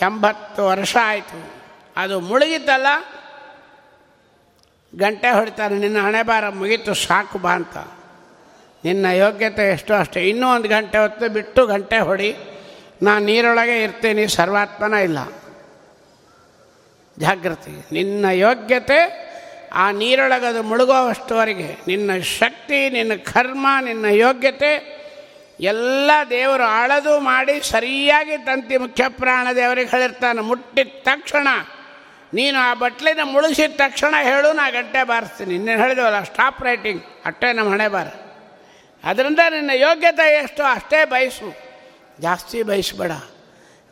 [0.00, 1.50] ಎಂಬತ್ತು ವರ್ಷ ಆಯಿತು.
[1.96, 2.86] ಅದು ಮುಳುಗಿತಲ್ಲ
[4.98, 7.76] ಗಂಟೆ ಹೊಡಿತಾರೆ, ನಿನ್ನ ಹಣೆ ಬಾರ ಮುಗೀತು, ಸಾಕು ಬಾ ಅಂತ.
[8.84, 10.28] ನಿನ್ನ ಯೋಗ್ಯತೆ ಎಷ್ಟು ಅಷ್ಟೇ.
[10.28, 12.36] ಇನ್ನೂ ಒಂದು ಗಂಟೆ ಹೊತ್ತು ಬಿಟ್ಟು ಗಂಟೆ ಹೊಡಿ.
[13.02, 15.18] ನಾನು ನೀರೊಳಗೆ ಇರ್ತೀನಿ, ಸರ್ವಾತ್ಮನ ಇಲ್ಲ.
[17.18, 19.22] ಜಾಗೃತಿ ನಿನ್ನ ಯೋಗ್ಯತೆ
[19.72, 25.01] ಆ ನೀರೊಳಗದು ಮುಳುಗೋವಷ್ಟುವರೆಗೆ ನಿನ್ನ ಶಕ್ತಿ, ನಿನ್ನ ಕರ್ಮ, ನಿನ್ನ ಯೋಗ್ಯತೆ
[25.60, 31.48] ಎಲ್ಲ ದೇವರು ಆಳದು ಮಾಡಿ ಸರಿಯಾಗಿ ತಂತಿ ಮುಖ್ಯ ಪ್ರಾಣ ದೇವರಿಗೆ ಹೇಳಿರ್ತಾನೆ, ಮುಟ್ಟಿದ ತಕ್ಷಣ.
[32.34, 35.54] ನೀನು ಆ ಬಟ್ಲಿನ ಮುಳುಗಿಸಿದ ತಕ್ಷಣ ಹೇಳು, ನಾ ಗಂಟೆ ಬಾರಿಸ್ತೀನಿ.
[35.54, 38.06] ಇನ್ನೇನು ಹೇಳಿದವಲ್ಲ ಸ್ಟಾಪ್ ರೈಟಿಂಗ್ ಅಷ್ಟೇ ನಮ್ಮ ಹಣೆ ಬಾರ.
[39.04, 41.56] ಅದರಿಂದ ನಿನ್ನ ಯೋಗ್ಯತೆ ಎಷ್ಟು, ಅಷ್ಟೇ ಬಯಸು.
[42.20, 43.10] ಜಾಸ್ತಿ ಬಯಸಬೇಡ.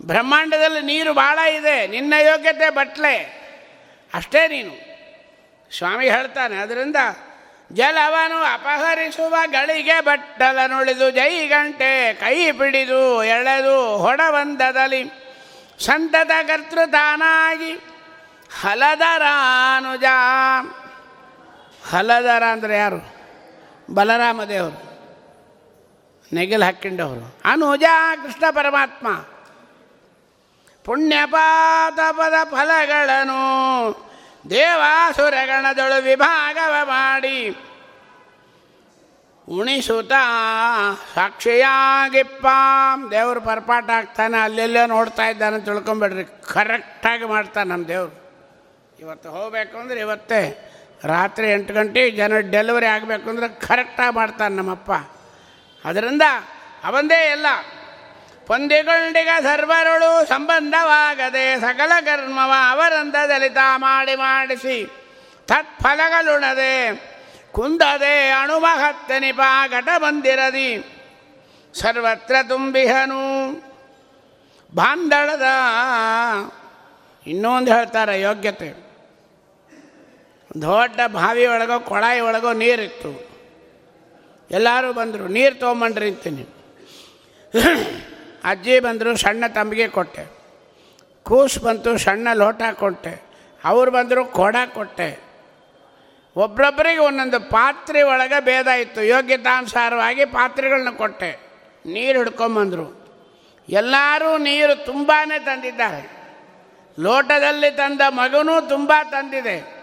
[0.03, 3.17] ಬ್ರಹ್ಮಾಂಡದಲ್ಲಿ ನೀರು ಭಾಳ ಇದೆ, ನಿನ್ನ ಯೋಗ್ಯತೆ ಬಟ್ಲೆ.
[4.15, 4.75] ಅಷ್ಟೇ ನೀನು.
[5.79, 6.97] ಸ್ವಾಮಿ ಹೇಳ್ತಾನೆ, ಅದರಿಂದ
[7.73, 15.05] ಜಲವನು ಅಪಹರಿಸುವ ಗಳಿಗೆ ಬಟ್ಟಲನುಳಿದು ಜೈ ಗಂಟೆ ಕೈ ಪಿಡಿದು ಎಳೆದು ಹೊಡವಂದದಲ್ಲಿ
[15.79, 17.73] ಸಂತತ ಕರ್ತೃತಾನಾಗಿ
[18.61, 20.05] ಹಲದರಾನುಜ.
[21.91, 23.15] ಹಲದರ ಅಂದರೆ ಯಾರು?
[23.95, 24.91] ಬಲರಾಮ ದೇವರು.
[26.33, 27.85] ನೆಗಿಲು ಹಾಕ್ಕೊಂಡವರು ಅನುಜ
[28.23, 29.09] ಕೃಷ್ಣ ಪರಮಾತ್ಮ.
[30.85, 34.10] ಪುಣ್ಯಪಾತಪದ ಫಲಗಳನ್ನು
[34.51, 37.57] ದೇವಾಸುರಗಣದೊಳು ವಿಭಾಗವ ಮಾಡಿ
[39.49, 40.13] ಉಣಿಸುತ್ತ
[41.15, 42.47] ಸಾಕ್ಷಿಯಾಗಿಪ್ಪ
[43.11, 46.25] ದೇವರು ಪರ್ಪಾಟ ಆಗ್ತಾನೆ, ಅಲ್ಲೆಲ್ಲೋ ನೋಡ್ತಾ ಇದ್ದಾನೆ ತಿಳ್ಕೊಂಬಿಡ್ರಿ.
[46.25, 48.21] ಕರೆಕ್ಟಾಗಿ ಮಾಡ್ತಾನೆ ನಮ್ಮ ದೇವರು.
[49.01, 50.67] ಇವತ್ತು ಹೋಗಬೇಕು ಅಂದ್ರೆ ಇವತ್ತೇ.
[51.05, 54.93] ರಾತ್ರಿ ಎಂಟು ಗಂಟೆ, ಜನ ಡೆಲಿವರಿ ಆಗಬೇಕು ಅಂದ್ರೆ ಕರೆಕ್ಟಾಗಿ ಮಾಡ್ತಾನೆ ನಮ್ಮಪ್ಪ.
[55.85, 56.23] ಅದರಿಂದ
[56.85, 57.47] ಅವಂದೇ ಎಲ್ಲ.
[58.51, 64.77] ಪೊಂದಿಗೊಂಡಿಗ ಸರ್ವರುಳು ಸಂಬಂಧವಾಗದೆ ಸಕಲ ಕರ್ಮವ ಅವರಂತ ದಲಿತ ಮಾಡಿ ಮಾಡಿಸಿ
[65.49, 66.75] ತತ್ಫಲಗಳುಣದೆ
[67.53, 70.69] ಕುಂದದೆ ಅಣುಮಹತ್ತನಿಪ ಘಟ ಬಂದಿರದಿ.
[71.75, 73.23] ಸರ್ವತ್ರ ತುಂಬಿಹನು.
[74.75, 75.47] ಬಾಂಧಳದ
[77.27, 78.71] ಇನ್ನೊಂದು ಹೇಳ್ತಾರೆ ಯೋಗ್ಯತೆ.
[80.63, 83.13] ದೊಡ್ಡ ಬಾವಿ ಒಳಗೋ ಕೊಳಾಯಿ ಒಳಗೋ ನೀರಿತ್ತು.
[84.51, 86.47] ಎಲ್ಲರೂ ಬಂದರು, ನೀರು ತೊಗೊಂಬಂಡ್ರಿ ಅಂತೀನಿ.
[88.45, 90.41] ಅಜ್ಜಿ ಬಂದರು ಸಣ್ಣ ತಂಬಿಗೆ ಕೊಟ್ಟೆ.
[91.23, 93.23] ಕೂಸು ಬಂತು ಸಣ್ಣ ಲೋಟ ಕೊಟ್ಟೆ.
[93.65, 95.31] ಅವ್ರು ಬಂದರು ಕೊಡ ಕೊಟ್ಟೆ.
[96.37, 99.03] ಒಬ್ಬೊಬ್ಬರಿಗೆ ಒಂದೊಂದು ಪಾತ್ರೆ ಒಳಗೆ ಭೇದ ಇತ್ತು.
[99.03, 101.39] ಯೋಗ್ಯತಾನುಸಾರವಾಗಿ ಪಾತ್ರೆಗಳನ್ನ ಕೊಟ್ಟೆ.
[101.87, 103.01] ನೀರು ಹಿಡ್ಕೊಂಬಂದರು.
[103.69, 106.21] ಎಲ್ಲರೂ ನೀರು ತುಂಬಾ ತಂದಿದ್ದಾರೆ.
[106.99, 109.81] ಲೋಟದಲ್ಲಿ ತಂದ ಮಗನೂ ತುಂಬ ತಂದಿದೆ.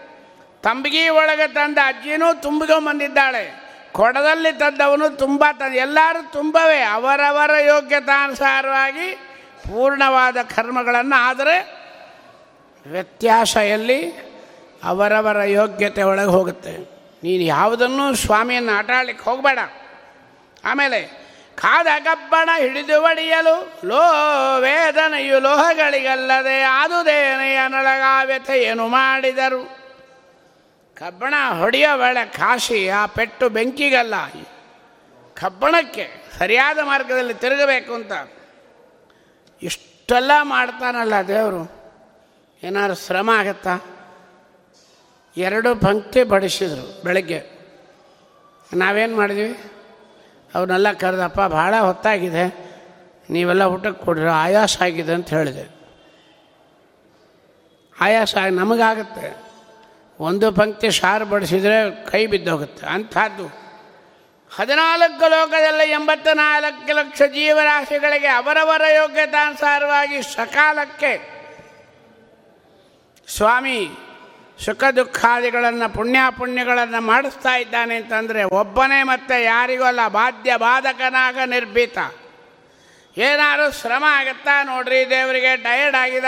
[0.62, 3.57] ತಂಬಿಗೆ ಒಳಗೆ ತಂದ ಅಜ್ಜಿನೂ ತುಂಬಿಕೊಂಬಂದಿದ್ದಾಳೆ.
[3.92, 9.10] ಕೊಡದಲ್ಲಿ ತಂದವನು ತುಂಬ ತಂದ, ಎಲ್ಲರೂ ತುಂಬವೇ, ಅವರವರ ಯೋಗ್ಯತಾನುಸಾರವಾಗಿ
[9.68, 11.78] ಪೂರ್ಣವಾದ ಕರ್ಮಗಳನ್ನು, ಆದರೆ
[12.86, 14.12] ವ್ಯತ್ಯಾಸ ಎಲ್ಲಿ
[14.84, 16.72] ಅವರವರ ಯೋಗ್ಯತೆ ಒಳಗೆ ಹೋಗುತ್ತೆ.
[17.22, 19.58] ನೀನು ಯಾವುದನ್ನು ಸ್ವಾಮಿಯನ್ನು ಆಟಾಡಲಿಕ್ಕೆ ಹೋಗಬೇಡ.
[20.64, 24.02] ಆಮೇಲೆ ಕಾದ ಕಬ್ಬಣ ಹಿಡಿದು ಒಡೆಯಲು, ಲೋ
[24.60, 27.58] ವೇದನೆಯು ಲೋಹಗಳಿಗಲ್ಲದೆ ಆದುದೇನೆಯ
[28.62, 29.77] ಏನು ಮಾಡಿದರು?
[30.98, 34.14] ಕಬ್ಬಣ ಹೊಡೆಯೋ ವೇಳೆ ಕಾಶಿ ಆ ಪೆಟ್ಟು ಬೆಂಕಿಗಲ್ಲ.
[35.34, 36.08] ಕಬ್ಬಣಕ್ಕೆ
[36.38, 38.12] ಸರಿಯಾದ ಮಾರ್ಗದಲ್ಲಿ ತಿರುಗಬೇಕು ಅಂತ.
[39.62, 41.72] ಇಷ್ಟೆಲ್ಲ ಮಾಡ್ತಾನಲ್ಲ ದೇವರು.
[42.62, 43.78] ಏನಾದ್ರು ಶ್ರಮ ಆಗತ್ತಾ?
[45.36, 47.42] ಎರಡು ಪಂಕ್ತಿ ಬಡಿಸಿದರು ಬೆಳಗ್ಗೆ.
[48.74, 49.58] ನಾವೇನು ಮಾಡಿದ್ವಿ?
[50.54, 52.70] ಅವನ್ನೆಲ್ಲ ಕರೆದಪ್ಪ, ಭಾಳ ಹೊತ್ತಾಗಿದೆ.
[53.30, 55.68] ನೀವೆಲ್ಲ ಊಟಕ್ಕೆ ಕೊಡ್ರಿ, ಆಯಾಸ ಆಗಿದೆ ಅಂತ ಹೇಳಿದೆ.
[58.00, 59.47] ಆಯಾಸ ನಮಗಾಗುತ್ತೆ.
[60.20, 62.86] ಒಂದು ಪಂಕ್ತಿ ಸಾರು ಬಡಿಸಿದರೆ ಕೈ ಬಿದ್ದೋಗುತ್ತೆ.
[62.86, 63.46] ಅಂಥದ್ದು.
[64.56, 71.38] ಹದಿನಾಲ್ಕು ಲೋಕದಲ್ಲಿ ಎಂಬತ್ತ ನಾಲ್ಕು ಲಕ್ಷ ಜೀವರಾಶಿಗಳಿಗೆ ಅವರವರ ಯೋಗ್ಯತಾನುಸಾರವಾಗಿ ಸಕಾಲಕ್ಕೆ
[73.28, 73.90] ಸ್ವಾಮಿ
[74.64, 81.98] ಸುಖ ದುಃಖಾದಿಗಳನ್ನು ಪುಣ್ಯಾಪುಣ್ಯಗಳನ್ನು ಮಾಡಿಸ್ತಾ ಇದ್ದಾನೆ ಅಂತಂದರೆ ಒಬ್ಬನೇ ಮತ್ತೆ ಯಾರಿಗೂ ಅಲ್ಲ, ಬಾಧ್ಯ ಬಾಧಕನಾಗ ನಿರ್ಭೀತ.
[83.18, 86.24] ಏನಾದರೂ ಶ್ರಮ ಆಗುತ್ತಾ ನೋಡ್ರಿ, ದೇವರಿಗೆ ಟಯರ್ಡ್ ಆಗಿದ.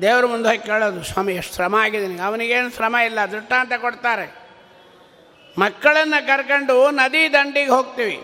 [0.00, 2.20] ದೇವ್ರ ಮುಂದೆ ಹೋಗಿ ಕೇಳೋದು, ಸ್ವಾಮಿ, ಎಷ್ಟು ಶ್ರಮ ಆಗಿದೆ ನಿನಗೆ.
[2.20, 4.42] ಅವನಿಗೇನು ಶ್ರಮ ಇಲ್ಲ, ದೃಷ್ಟಾಂತ ಕೊಡ್ತಾರೆ.
[5.58, 8.22] ಮಕ್ಕಳನ್ನು ಕರ್ಕೊಂಡು ನದಿ ದಂಡಿಗೆ ಹೋಗ್ತೀವಿ.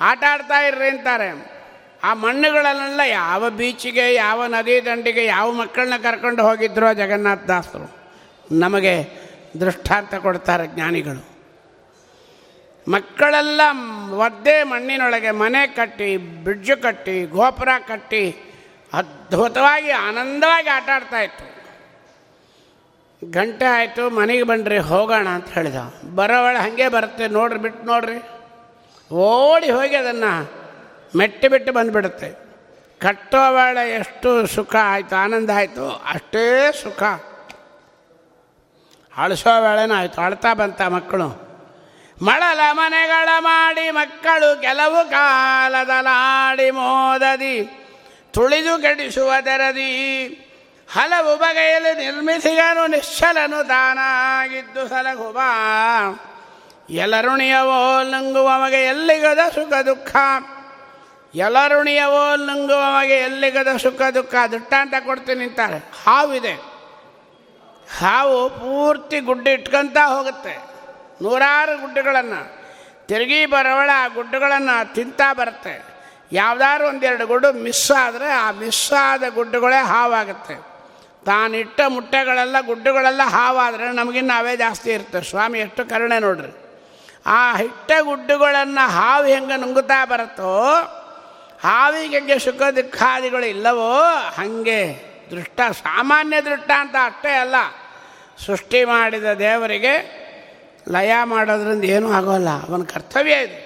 [0.00, 1.56] ಆಟ ಆಡ್ತಾ ಇರ್ರಿ ಅಂತಾರೆ.
[2.02, 7.96] ಆ ಮಣ್ಣುಗಳನ್ನೆಲ್ಲ ಯಾವ ಬೀಚಿಗೆ, ಯಾವ ನದಿ ದಂಡಿಗೆ, ಯಾವ ಮಕ್ಕಳನ್ನ ಕರ್ಕೊಂಡು ಹೋಗಿದ್ರೋ ಜಗನ್ನಾಥ ದಾಸರು,
[8.52, 9.26] ನಮಗೆ
[9.60, 11.36] ದೃಷ್ಟಾಂತ ಕೊಡ್ತಾರೆ ಜ್ಞಾನಿಗಳು.
[12.90, 13.60] ಮಕ್ಕಳೆಲ್ಲ
[14.10, 18.45] ಒದ್ದೆ ಮಣ್ಣಿನೊಳಗೆ ಮನೆ ಕಟ್ಟಿ, ಬ್ರಿಡ್ಜು ಕಟ್ಟಿ, ಗೋಪುರ ಕಟ್ಟಿ
[18.96, 21.56] ಅದ್ಭುತವಾಗಿ, ಆನಂದವಾಗಿ ಆಟ ಆಡ್ತಾ ಇತ್ತು.
[23.30, 25.76] ಗಂಟೆ ಆಯಿತು, ಮನೆಗೆ ಬನ್ನಿರಿ ಹೋಗೋಣ ಅಂತ ಹೇಳಿದ.
[26.14, 28.18] ಬರೋವಳೆ ಹಾಗೆ ಬರುತ್ತೆ, ನೋಡ್ರಿ, ಬಿಟ್ಟು ನೋಡ್ರಿ.
[29.14, 30.52] ಓಡಿ ಹೋಗಿ ಅದನ್ನು
[31.16, 32.46] ಮೆಟ್ಟಿ ಬಿಟ್ಟು ಬಂದುಬಿಡುತ್ತೆ.
[33.00, 37.02] ಕಟ್ಟೋವಳೆ ಎಷ್ಟು ಸುಖ ಆಯಿತು, ಆನಂದ ಆಯಿತು, ಅಷ್ಟೇ ಸುಖ.
[39.16, 41.46] ಅಳಿಸೋ ವೇಳೆನೂ ಆಯಿತು, ಅಳ್ತಾ ಬಂತ ಮಕ್ಕಳು.
[42.22, 47.82] ಮಳಲ ಮನೆಗಳ ಮಾಡಿ ಮಕ್ಕಳು ಕೆಲವು ಕಾಲದಲಾಡಿ ಮೋದದಿ.
[48.36, 49.90] ತುಳಿದು ಗಡಿಸುವುದರದಿ
[50.92, 55.38] ಹಲವು ಬಗೆಯಲ್ಲಿ ನಿರ್ಮಿಸಿಗನು ನಿಶ್ಚಲನು ತಾನಾಗಿದ್ದು ಸಲಹುಬ
[56.90, 60.16] ಎಲರುಣಿಯವೋ ಲಂಗುವಮಗೆ ಎಲ್ಲಿಗದ ಸುಖ ದುಃಖ?
[61.34, 64.34] ಎಲರುಣಿಯವೋ ಲಂಗುವಮಗೆ ಎಲ್ಲಿಗದ ಸುಖ ದುಃಖ?
[64.52, 65.78] ದುಟ್ಟಾಂತ ಕೊಡ್ತೀನಿ ನಿಂತಾರೆ.
[66.04, 66.52] ಹಾವಿದೆ
[67.98, 70.58] ಹಾವು ಪೂರ್ತಿ ಗುಡ್ಡ ಇಟ್ಕೊಂತ ಹೋಗುತ್ತೆ.
[71.22, 72.40] ನೂರಾರು ಗುಡ್ಡಗಳನ್ನು
[73.06, 75.95] ತಿರುಗಿ ಬರವಳ ಗುಡ್ಡಗಳನ್ನು ತಿಂತಾ ಬರುತ್ತೆ.
[76.32, 80.54] ಯಾವುದಾದ್ರು ಒಂದೆರಡು ಗುಡ್ಡು ಮಿಸ್ ಆದರೆ ಆ ಮಿಸ್ ಆದ ಗುಡ್ಡುಗಳೇ ಹಾವಾಗುತ್ತೆ.
[81.24, 85.22] ತಾನಿಟ್ಟ ಮುಟ್ಟೆಗಳೆಲ್ಲ ಗುಡ್ಡುಗಳೆಲ್ಲ ಹಾವಾದರೆ ನಮಗಿನ್ನ ಅವೇ ಜಾಸ್ತಿ ಇರುತ್ತೆ.
[85.22, 86.82] ಸ್ವಾಮಿ, ಎಷ್ಟು ಕರುಣೆ ನೋಡ್ರಿ.
[87.26, 90.68] ಆ ಹಿಟ್ಟ ಗುಡ್ಡುಗಳನ್ನು ಹಾವು ಹೆಂಗೆ ನುಂಗುತ್ತಾ ಬರುತ್ತೋ,
[91.62, 94.02] ಹಾವಿಗೆ ಹೆಂಗೆ ಸುಖ ದುಃಖಾದಿಗಳು ಇಲ್ಲವೋ,
[94.36, 97.54] ಹಾಗೆ ದೃಷ್ಟ, ಸಾಮಾನ್ಯ ದೃಷ್ಟ ಅಂತ ಅಷ್ಟೇ ಅಲ್ಲ.
[98.46, 100.26] ಸೃಷ್ಟಿ ಮಾಡಿದ ದೇವರಿಗೆ
[100.88, 102.48] ಲಯ ಮಾಡೋದ್ರಿಂದ ಏನೂ ಆಗೋಲ್ಲ.
[102.48, 103.65] ಅವನ ಕರ್ತವ್ಯ ಇದು.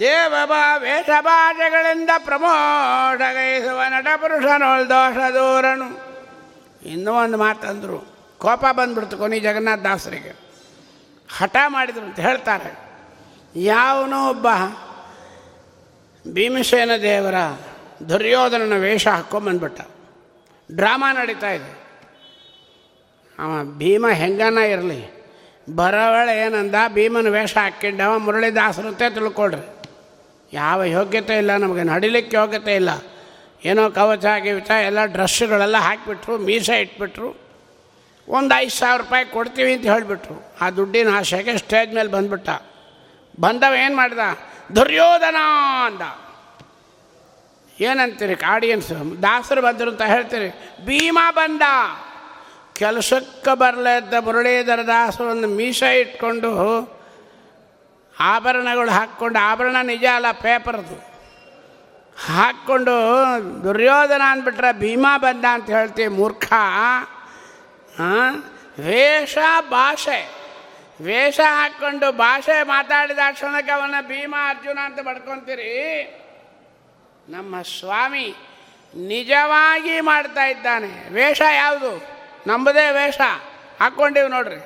[0.00, 6.08] ದೇವಬ ವೇಷಭಾಷೆಗಳಿಂದ ಪ್ರಮೋಷಗೈಸುವ ನಟಪುರುಷನೋಳ್ ದೋಷ ದೂರನು
[6.88, 8.18] ಇನ್ನೂ ಒಂದು ಮಾತಂದರು.
[8.38, 10.36] ಕೋಪ ಬಂದ್ಬಿಡ್ತು ಕೊನಿ ಜಗನ್ನಾಥ ದಾಸರಿಗೆ.
[11.38, 12.78] ಹಠ ಮಾಡಿದ್ರು ಅಂತ ಹೇಳ್ತಾರೆ.
[13.56, 14.46] ಯಾವನೋ ಒಬ್ಬ
[16.32, 17.34] ಭೀಮಸೇನ ದೇವರ
[18.08, 19.80] ದುರ್ಯೋಧನನ ವೇಷ ಹಾಕ್ಕೊಂಬಂದ್ಬಿಟ್ಟ
[20.72, 21.78] ಡ್ರಾಮಾ ನಡೀತಾ ಇದೆ.
[23.38, 25.18] ಅವ ಭೀಮ ಹೆಂಗನ ಇರಲಿ?
[25.76, 26.74] ಬರೋವೇಳೆ ಏನಂದ?
[26.88, 29.77] ಭೀಮನ ವೇಷ ಹಾಕ್ಕೊಂಡವ ಮುರಳಿದಾಸರಂತೆ ತಿಳ್ಕೊಳ್ರಿ.
[30.52, 32.88] ಯಾವ ಯೋಗ್ಯತೆ ಇಲ್ಲ, ನಮಗೆ ನಡಿಲಿಕ್ಕೆ ಯೋಗ್ಯತೆ ಇಲ್ಲ.
[33.64, 37.48] ಏನೋ ಕವಚ ಗಿವಚ ಎಲ್ಲ ಡ್ರೆಸ್ಸುಗಳೆಲ್ಲ ಹಾಕಿಬಿಟ್ರು, ಮೀಸೆ ಇಟ್ಬಿಟ್ರು.
[38.28, 40.52] ಒಂದು ಐದು ಸಾವಿರ ರೂಪಾಯಿ ಕೊಡ್ತೀವಿ ಅಂತ ಹೇಳಿಬಿಟ್ರು.
[40.60, 42.48] ಆ ದುಡ್ಡಿನ ಆಶೆಗೆ ಸ್ಟೇಜ್ ಮೇಲೆ ಬಂದ್ಬಿಟ್ಟ.
[43.40, 44.18] ಬಂದವ ಏನು ಮಾಡ್ದ?
[44.76, 45.36] ದುರ್ಯೋಧನ
[45.86, 46.28] ಅಂದ.
[47.80, 50.48] ಏನಂತೀರಿ ಆಡಿಯನ್ಸ್ ದಾಸರು ಬಂದರು ಅಂತ ಹೇಳ್ತೀರಿ.
[50.84, 51.62] ಭೀಮಾ ಬಂದ.
[52.74, 56.97] ಕೆಲಸಕ್ಕೆ ಬರಲಿದ್ದ ಮುರಳೀಧರ ದಾಸರು ಒಂದು ಮೀಸ ಇಟ್ಕೊಂಡು
[58.20, 61.08] ಆಭರಣಗಳು ಹಾಕ್ಕೊಂಡು, ಆಭರಣ ನಿಜ ಅಲ್ಲ, ಪೇಪರ್ದು.
[62.26, 62.90] ಹಾಕ್ಕೊಂಡು,
[63.64, 66.52] ದುರ್ಯೋಧನ ಅಂದ್ಬಿಟ್ರೆ ಭೀಮಾ ಬಂದ ಅಂತ ಹೇಳ್ತೀವಿ, ಮೂರ್ಖ.
[68.80, 69.38] ವೇಷ,
[69.70, 70.38] ಭಾಷೆ.
[71.00, 76.14] ವೇಷ ಹಾಕ್ಕೊಂಡು ಭಾಷೆ ಮಾತಾಡಿದ ಕ್ಷಣಕ್ಕೆ ಅವನ ಭೀಮ, ಅರ್ಜುನ ಅಂತ ಬಡ್ಕೊತೀರಿ
[77.28, 78.36] ನಮ್ಮ ಸ್ವಾಮಿ
[78.94, 81.08] ನಿಜವಾಗಿ ಮಾಡ್ತಾ ಇದ್ದಾನೆ.
[81.12, 82.06] ವೇಷ ಯಾವುದು?
[82.46, 83.20] ನಮ್ಮದೇ ವೇಷ.
[83.80, 84.56] ಹಾಕ್ಕೊಂಡಿವಿ ನೋಡ್ರಿ.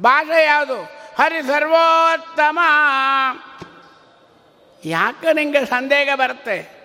[0.00, 1.03] ಭಾಷೆ ಯಾವುದು?
[1.18, 2.58] ಹರಿ ಸರ್ವೋತ್ತಮ.
[4.84, 6.84] ಯಾಕೆ ನಿಂಗೆ ಸಂದೇಹ ಬರುತ್ತೆ?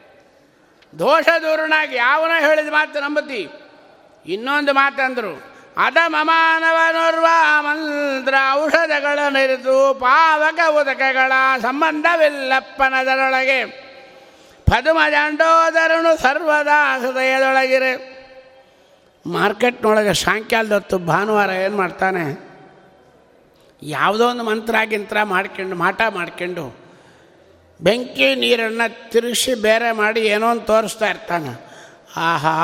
[1.00, 3.50] ದೋಷ ದೂರನಾಗಿ ಯಾವನ ಹೇಳಿದ ಮಾತು ನಂಬತಿ
[4.26, 7.26] ಇನ್ನೊಂದು ಮಾತಂದರು ಅದ ಮಮಾನವನೋರ್ವ
[7.60, 13.90] ಮಂತ್ರ ಔಷಧಗಳ ನಿರಿತು ಪಾವಕ ಉದಕಗಳ ಸಂಬಂಧವಿಲ್ಲಪ್ಪನದರೊಳಗೆ
[14.66, 18.20] ಪದುಮ ಜಾಂಡೋದರನು ಸರ್ವದಾ ಹೃದಯದೊಳಗಿರೆ.
[19.26, 22.49] ಮಾರ್ಕೆಟ್ನೊಳಗೆ ಸಾಯಂಕಾಲದೊತ್ತು ಭಾನುವಾರ ಏನು ಮಾಡ್ತಾನೆ?
[23.82, 26.90] ಯಾವುದೋ ಒಂದು ಮಂತ್ರ ಗಿಂತ್ರ ಮಾಡ್ಕೊಂಡು, ಮಾಟ ಮಾಡ್ಕೊಂಡು
[27.82, 31.70] ಬೆಂಕಿ ನೀರನ್ನು ತಿರುಗಿಸಿ ಬೇರೆ ಮಾಡಿ ಏನೋ ಒಂದು ತೋರಿಸ್ತಾ ಇರ್ತಾನೆ.
[32.18, 32.58] ಆಹಾ,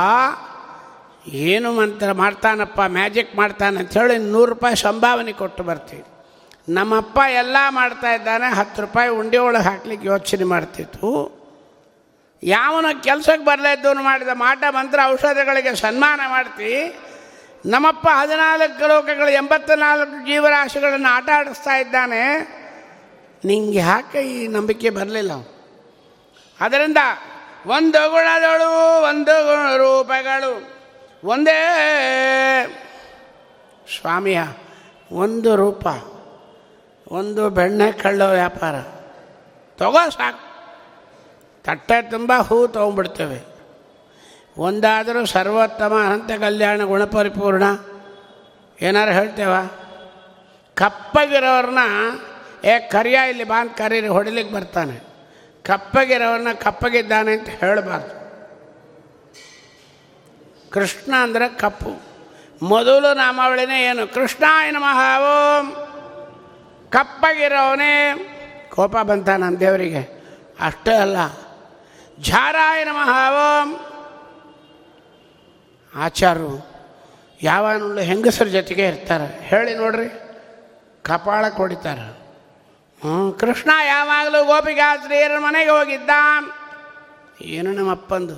[1.27, 6.03] ಏನು ಮಂತ್ರ ಮಾಡ್ತಾನಪ್ಪ, ಮ್ಯಾಜಿಕ್ ಮಾಡ್ತಾನೆ ಅಂಥೇಳಿ ನೂರು ರೂಪಾಯಿ ಸಂಭಾವನೆ ಕೊಟ್ಟು ಬರ್ತೀವಿ.
[6.69, 11.09] ನಮ್ಮಪ್ಪ ಎಲ್ಲ ಮಾಡ್ತಾ ಇದ್ದಾನೆ, ಹತ್ತು ರೂಪಾಯಿ ಉಂಡೆ ಒಳಗೆ ಹಾಕ್ಲಿಕ್ಕೆ ಯೋಚನೆ ಮಾಡ್ತಿತ್ತು.
[12.43, 16.99] ಯಾವನ ಕೆಲಸಕ್ಕೆ ಬರಲಿದ್ದವನು ಮಾಡಿದ ಮಾಟ ಮಂತ್ರ ಔಷಧಗಳಿಗೆ ಸನ್ಮಾನ ಮಾಡ್ತಿ.
[17.65, 22.47] ನಮ್ಮಪ್ಪ ಹದಿನಾಲ್ಕು ಲೋಕಗಳು ಎಂಬತ್ತ ನಾಲ್ಕು ಜೀವರಾಶಿಗಳನ್ನು ಆಟ ಆಡಿಸ್ತಾ ಇದ್ದಾನೆ.
[23.45, 25.31] ನಿಂಗೆ ಯಾಕೆ ಈ ನಂಬಿಕೆ ಬರಲಿಲ್ಲ?
[26.59, 26.97] ಅದರಿಂದ
[27.65, 30.75] ಒಂದು ಗುಣದಳು, ಒಂದು ಗುಣ ರೂಪಗಳು
[31.23, 31.61] ಒಂದೇ
[33.99, 34.41] ಸ್ವಾಮಿಯ
[35.11, 35.87] ಒಂದು ರೂಪ,
[37.11, 38.81] ಒಂದು ಬೆಣ್ಣೆ ಕಳ್ಳೋ ವ್ಯಾಪಾರ.
[39.77, 40.39] ತಗೋ ಸಾಕು.
[41.63, 43.54] ತಟ್ಟೆ ತುಂಬ ಹೂ ತೊಗೊಂಡ್ಬಿಡ್ತೇವೆ.
[44.57, 47.63] ಒಂದಾದರೂ ಸರ್ವೋತ್ತಮ ಅನಂತ ಕಲ್ಯಾಣ ಗುಣಪರಿಪೂರ್ಣ
[48.81, 49.53] ಏನಾರು ಹೇಳ್ತೇವ?
[50.73, 51.79] ಕಪ್ಪಗಿರೋರನ್ನ
[52.63, 55.03] ಏ, ಕರಿಯ ಇಲ್ಲಿ ಬಾಂದ್ ಕರೀರಿ, ಹೊಡಿಲಿಕ್ಕೆ ಬರ್ತಾನೆ.
[55.63, 58.25] ಕಪ್ಪಗಿರೋರನ್ನ ಕಪ್ಪಗಿದ್ದಾನೆ ಅಂತ ಹೇಳಬಾರ್ದು.
[60.71, 62.01] ಕೃಷ್ಣ ಅಂದರೆ ಕಪ್ಪು.
[62.61, 64.13] ಮೊದಲು ನಾಮಾವಳಿನೇ ಏನು?
[64.13, 65.71] ಕೃಷ್ಣ ನಮಃ, ಓಂ.
[66.89, 68.13] ಕಪ್ಪಗಿರೋವನೇ.
[68.75, 70.23] ಕೋಪ ಬಂತ ನಮ್ಮ ದೇವರಿಗೆ.
[70.59, 71.17] ಅಷ್ಟೇ ಅಲ್ಲ.
[72.19, 73.79] ಝಾರಾಯ ನಮಃ, ಓಂ.
[75.95, 76.53] ಆಚಾರ್ಯರು
[77.41, 79.41] ಯಾವನುಳ್ಳು ಹೆಂಗಸರ ಜೊತೆಗೆ ಇರ್ತಾರೆ.
[79.41, 80.09] ಹೇಳಿ ನೋಡ್ರಿ,
[81.03, 82.05] ಕಪಾಳ ಕೊಡಿತಾರೆ.
[83.01, 86.09] ಹ್ಞೂ, ಕೃಷ್ಣ ಯಾವಾಗಲೂ ಗೋಪಿಗಾತ್ರಿಯರ ಮನೆಗೆ ಹೋಗಿದ್ದ
[87.41, 88.35] ಏನು ನಮ್ಮಪ್ಪಂದು?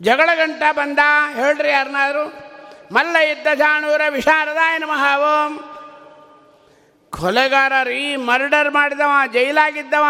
[0.00, 0.98] ಜಗಳ ಗಂಟ ಬಂದ,
[1.34, 2.24] ಹೇಳ್ರಿ ಯಾರನ್ನಾದ್ರು
[2.94, 5.52] ಮಲ್ಲ ಇದ್ದ ಜಾಣೂರ ವಿಶಾರದಾಯ ನಮಃ, ಓಂ.
[7.10, 10.06] ಕೊಲೆಗಾರ ರೀ ಮರ್ಡರ್ ಮಾಡಿದವ, ಜೈಲಾಗಿದ್ದವ.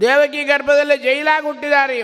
[0.00, 1.98] ದೇವಕಿ ಗರ್ಭದಲ್ಲಿ ಜೈಲಾಗಿ ಹುಟ್ಟಿದಾರೆ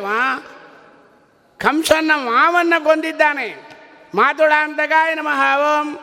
[1.61, 3.49] ಇವ ಕಂಸನ್ನ ಮಾವನ್ನ ಕೊಂದಿದ್ದಾನೆ.
[4.15, 5.99] ಮಾತುಡ ಅಂತಗಾಯ ನಮಃ ಓಂ.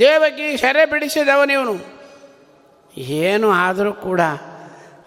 [0.00, 1.76] ದೇವಕಿ ಸೆರೆ ಬಿಡಿಸಿದವನಿವನು
[2.96, 4.20] ಏನು ಆದರೂ ಕೂಡ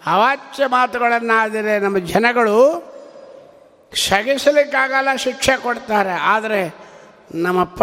[0.06, 2.92] ಅವಾಚ್ಯ ಮಾತುಗಳನ್ನಾದರೆ ನಮ್ಮ ಜನಗಳು
[4.08, 6.10] ಸಗಿಸಲಿಕ್ಕಾಗಲ್ಲ ಶಿಕ್ಷೆ ಕೊಡ್ತಾರೆ.
[6.10, 6.74] ಆದರೆ
[7.34, 7.82] ನಮ್ಮಪ್ಪ,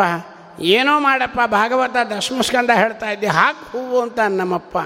[0.60, 4.78] ಏನೋ ಮಾಡಪ್ಪ, ಭಾಗವತ ದಶಮಸ್ಕಂದ ಹೇಳ್ತಾ ಇದ್ದೆ, ಹಾಕ್ ಹೂವು ಅಂತ ನಮ್ಮಪ್ಪ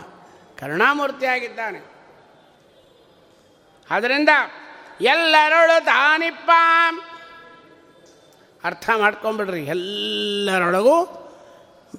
[0.59, 1.93] ಕರುಣಾಮೂರ್ತಿಯಾಗಿದ್ದಾನೆ.
[3.89, 4.29] ಅದರಿಂದ
[5.01, 6.51] ಎಲ್ಲರೊಳು ತಾನಿಪ್ಪ
[8.63, 11.19] ಅರ್ಥ ಮಾಡ್ಕೊಂಬಿಡ್ರಿ, ಎಲ್ಲರೊಳಗೂ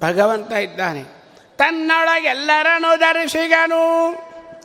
[0.01, 1.03] ಭಗವಂತ ಇದ್ದಾನೆ.
[1.57, 4.11] ತನ್ನೊಳಗೆಲ್ಲರನ್ನು ಧರಿಸಿಗನು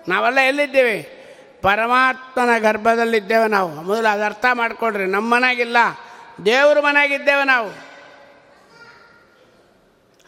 [0.08, 1.20] ನಾವೆಲ್ಲ ಎಲ್ಲಿದ್ದೇವೆ?
[1.62, 3.68] ಪರಮಾತ್ಮನ ಗರ್ಭದಲ್ಲಿದ್ದೇವೆ ನಾವು.
[3.68, 5.76] ಮೊದಲು ಅದು ಅರ್ಥ ಮಾಡ್ಕೊಡ್ರಿ ನಮ್ಮ ಮನೆಗಿಲ್ಲ,
[6.44, 7.70] ದೇವ್ರ ಮನೆಗಿದ್ದೇವೆ ನಾವು.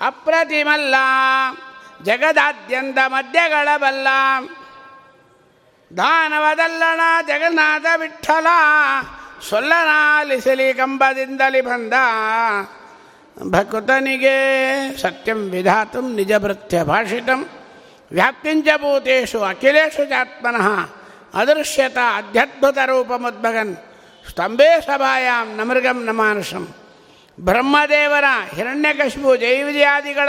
[0.01, 0.95] ಅಪ್ರತಿಮಲ್ಲ,
[2.03, 4.09] ಜಗದಾದ್ಯಂತ ಮಧ್ಯಗಳ ಬಲ್ಲ
[5.97, 8.47] ದಾನವದಲ್ಲಣ ಜಗನ್ನಾಥ ವಿಠಲ
[9.49, 11.93] ಸೊಲ್ಲನಾಲಿಸಲಿ ಕಂಬದಿಂದಲಿ ಬಂದ.
[13.51, 14.37] ಭಕ್ತನಿಗೆ
[15.03, 17.49] ಸತ್ಯಂ ವಿಧಾತು ನಿಜ ಭೃತ್ಯ ಭಾಷಿತಂ
[18.13, 20.69] ವ್ಯಾಪ್ತಿಂಚ ಭೂತೇಶು ಅಖಿಲೇಶು ಚಾತ್ಮನಃ
[21.35, 23.77] ಅದೃಶ್ಯತ ಅಧ್ಯದ್ಭುತ ರೂಪಮುದ್ಭಗನ್.
[24.31, 26.75] ಸ್ತಂಭೇ ಸಭಾಯಾಂ ನಮೃಗಂ ನಮಾನುಷಂ.
[27.41, 28.25] ಬ್ರಹ್ಮದೇವರ
[28.55, 30.29] ಹಿರಣ್ಯಕಶಿಪು ಜೈವಿಜಯಾದಿಗಳ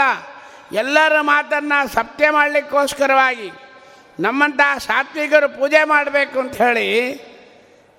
[0.72, 3.52] ಎಲ್ಲರ ಮಾತನ್ನು ಸತ್ಯ ಮಾಡಲಿಕ್ಕೋಸ್ಕರವಾಗಿ
[4.20, 7.14] ನಮ್ಮಂಥ ಸಾತ್ವಿಕರು ಪೂಜೆ ಮಾಡಬೇಕು ಅಂತ ಹೇಳಿ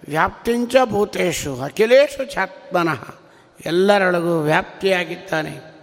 [0.09, 3.16] ವ್ಯಾಪ್ತಿಂಚ ಭೂತೇಶು ಅಖಿಲೇಶು ಚಾತ್ಮನಃ
[3.66, 5.76] ಎಲ್ಲರೊಳಗೂ ವ್ಯಾಪ್ತಿಯಾಗಿದ್ದಾನೆ.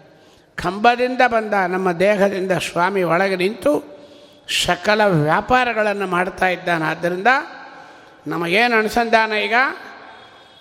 [0.55, 3.93] ಕಂಬದಿಂದ ಬಂದ ನಮ್ಮ ದೇಹದಿಂದ ಸ್ವಾಮಿ ಒಳಗೆ ನಿಂತು
[4.67, 6.85] ಸಕಲ ವ್ಯಾಪಾರಗಳನ್ನು ಮಾಡ್ತಾ ಇದ್ದಾನೆ.
[6.85, 7.27] ಆದ್ದರಿಂದ
[8.27, 9.55] ನಮಗೇನು ಅನುಸಂಧಾನ ಈಗ?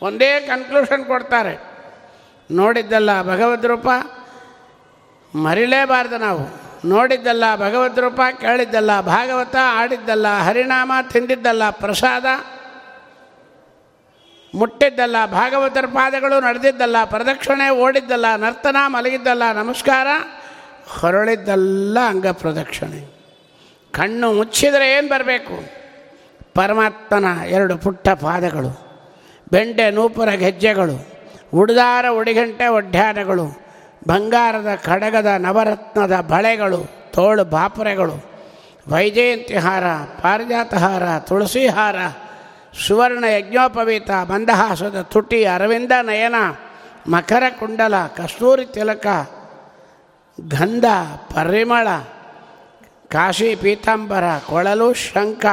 [0.01, 1.63] ಒಂದೇ ಕನ್ಕ್ಲೂಷನ್ ಕೊಡ್ತಾರೆ.
[2.51, 3.87] ನೋಡಿದ್ದಲ್ಲ ಭಗವದ್ರೂಪ,
[5.35, 6.70] ಮರಿಲೇಬಾರ್ದು ನಾವು.
[6.85, 12.25] ನೋಡಿದ್ದಲ್ಲ ಭಗವದ್ರೂಪ ಕೇಳಿದ್ದಲ್ಲ ಭಾಗವತ ಆಡಿದ್ದಲ್ಲ ಹರಿನಾಮ, ತಿಂದಿದ್ದಲ್ಲ ಪ್ರಸಾದ,
[14.55, 20.07] ಮುಟ್ಟಿದ್ದಲ್ಲ ಭಾಗವತರ ಪಾದಗಳು, ನಡೆದಿದ್ದಲ್ಲ ಪ್ರದಕ್ಷಿಣೆ, ಓಡಿದ್ದಲ್ಲ ನರ್ತನ, ಮಲಗಿದ್ದಲ್ಲ ನಮಸ್ಕಾರ,
[20.99, 23.13] ಹೊರಳಿದ್ದಲ್ಲ ಅಂಗ ಪ್ರದಕ್ಷಿಣೆ.
[23.93, 25.69] ಕಣ್ಣು ಮುಚ್ಚಿದರೆ ಏನು ಬರಬೇಕು?
[26.55, 28.71] ಪರಮಾತ್ಮನ ಎರಡು ಪುಟ್ಟ ಪಾದಗಳು,
[29.51, 31.07] ಬೆಂಡೆ ನೂಪುರ ಗೆಜ್ಜೆಗಳು,
[31.53, 33.60] ಉಡ್ದಾರ ಉಡಿಗಂಟೆ ಒಡ್ಯಾನಗಳು
[34.07, 38.31] ಬಂಗಾರದ ಕಡಗದ ನವರತ್ನದ ಬಳೆಗಳು, ತೋಳು ಬಾಪುರೆಗಳು
[38.87, 39.83] ವೈಜಯಂತಿ ಹಾರ
[40.21, 41.95] ಪಾರಿಜಾತಹಾರ ತುಳಸಿ ಹಾರ
[42.87, 46.35] ಸುವರ್ಣ ಯಜ್ಞೋಪವೀತ, ಮಂದಹಾಸದ ತುಟಿ, ಅರವಿಂದ ನಯನ,
[47.09, 49.07] ಮಕರ ಕುಂಡಲ, ಕಸ್ತೂರಿ ತಿಲಕ,
[50.49, 50.85] ಗಂಧ,
[51.33, 51.87] ಪರಿಮಳ,
[53.09, 55.45] ಕಾಶಿ ಪೀತಾಂಬರ, ಕೊಳಲು ಶಂಖ,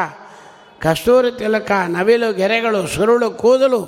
[0.78, 3.80] ಕಸ್ತೂರಿ ತಿಲಕ, ನವಿಲು ಗೆರೆಗಳು, ಸುರುಳು ಕೂದಲು,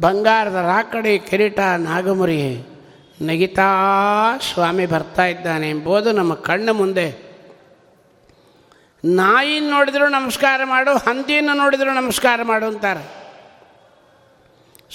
[0.00, 2.66] ಬಂಗಾರದ ರಾಕಡಿ ಕಿರೀಟ, ನಾಗಮುರಿ.
[3.22, 3.62] ನಗಿತಾ
[4.52, 7.26] ಸ್ವಾಮಿ ಬರ್ತಾ ಇದ್ದಾನೆ ಎಂಬುದು ನಮ್ಮ ಕಣ್ಣು ಮುಂದೆ.
[9.04, 13.26] ನಾಯಿ ನೋಡಿದ್ರು ನಮಸ್ಕಾರ ಮಾಡು, ಹಂದಿಯನ್ನು ನೋಡಿದ್ರು ನಮಸ್ಕಾರ ಮಾಡು ಅಂತಾರೆ.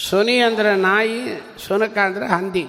[0.10, 2.68] ಸುನಿ ಅಂದರೆ ನಾಯಿ, ಸುನಕ ಅಂದರೆ ಹಂದಿ.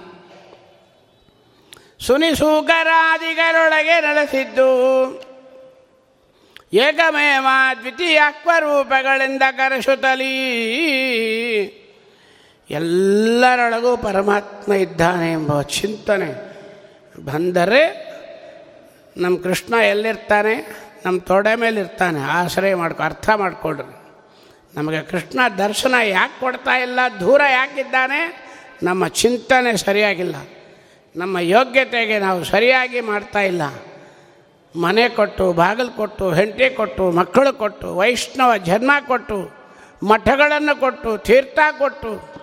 [2.00, 5.32] ಸುನಿ ಸೂಕರಾದಿಗಳೊಳಗೆ ನೆಲೆಸಿದ್ದು.
[6.72, 7.46] ಏಕಮೇವ
[7.80, 10.28] ದ್ವಿತೀಯಾಕ್ವರೂಪಗಳಿಂದ ಕರೆಸುತ್ತಲೀ.
[12.72, 16.52] ಎಲ್ಲರೊಳಗೂ ಪರಮಾತ್ಮ ಇದ್ದಾನೆ ಎಂಬ ಚಿಂತನೆ.
[17.24, 18.12] ಬಂದರೆ
[19.16, 20.82] ನಮ್ಮ ಕೃಷ್ಣ ಎಲ್ಲಿರ್ತಾನೆ?
[21.06, 23.96] ನಮ್ಮ ತೊಡೆ ಮೇಲೆ ಇರ್ತಾನೆ ಆಶ್ರಯ ಮಾಡ್ಕೊ, ಅರ್ಥ ಮಾಡಿಕೊಡ್ರಿ
[24.76, 26.98] ನಮಗೆ ಕೃಷ್ಣ ದರ್ಶನ ಯಾಕೆ ಕೊಡ್ತಾ ಇಲ್ಲ?
[27.20, 28.48] ದೂರ ಯಾಕಿದ್ದಾನೆ?
[28.82, 30.34] ನಮ್ಮ ಚಿಂತನೆ ಸರಿಯಾಗಿಲ್ಲ.
[31.16, 33.62] ನಮ್ಮ ಯೋಗ್ಯತೆಗೆ ನಾವು ಸರಿಯಾಗಿ ಮಾಡ್ತಾ ಇಲ್ಲ.
[34.80, 39.50] ಮನೆ ಕೊಟ್ಟು, ಬಾಗಿಲು ಕೊಟ್ಟು, ಹೆಂಡತಿ ಕೊಟ್ಟು, ಮಕ್ಕಳು ಕೊಟ್ಟು, ವೈಷ್ಣವ ಜನ್ಮ ಕೊಟ್ಟು,
[40.06, 42.41] ಮಠಗಳನ್ನು ಕೊಟ್ಟು, ತೀರ್ಥ ಕೊಟ್ಟು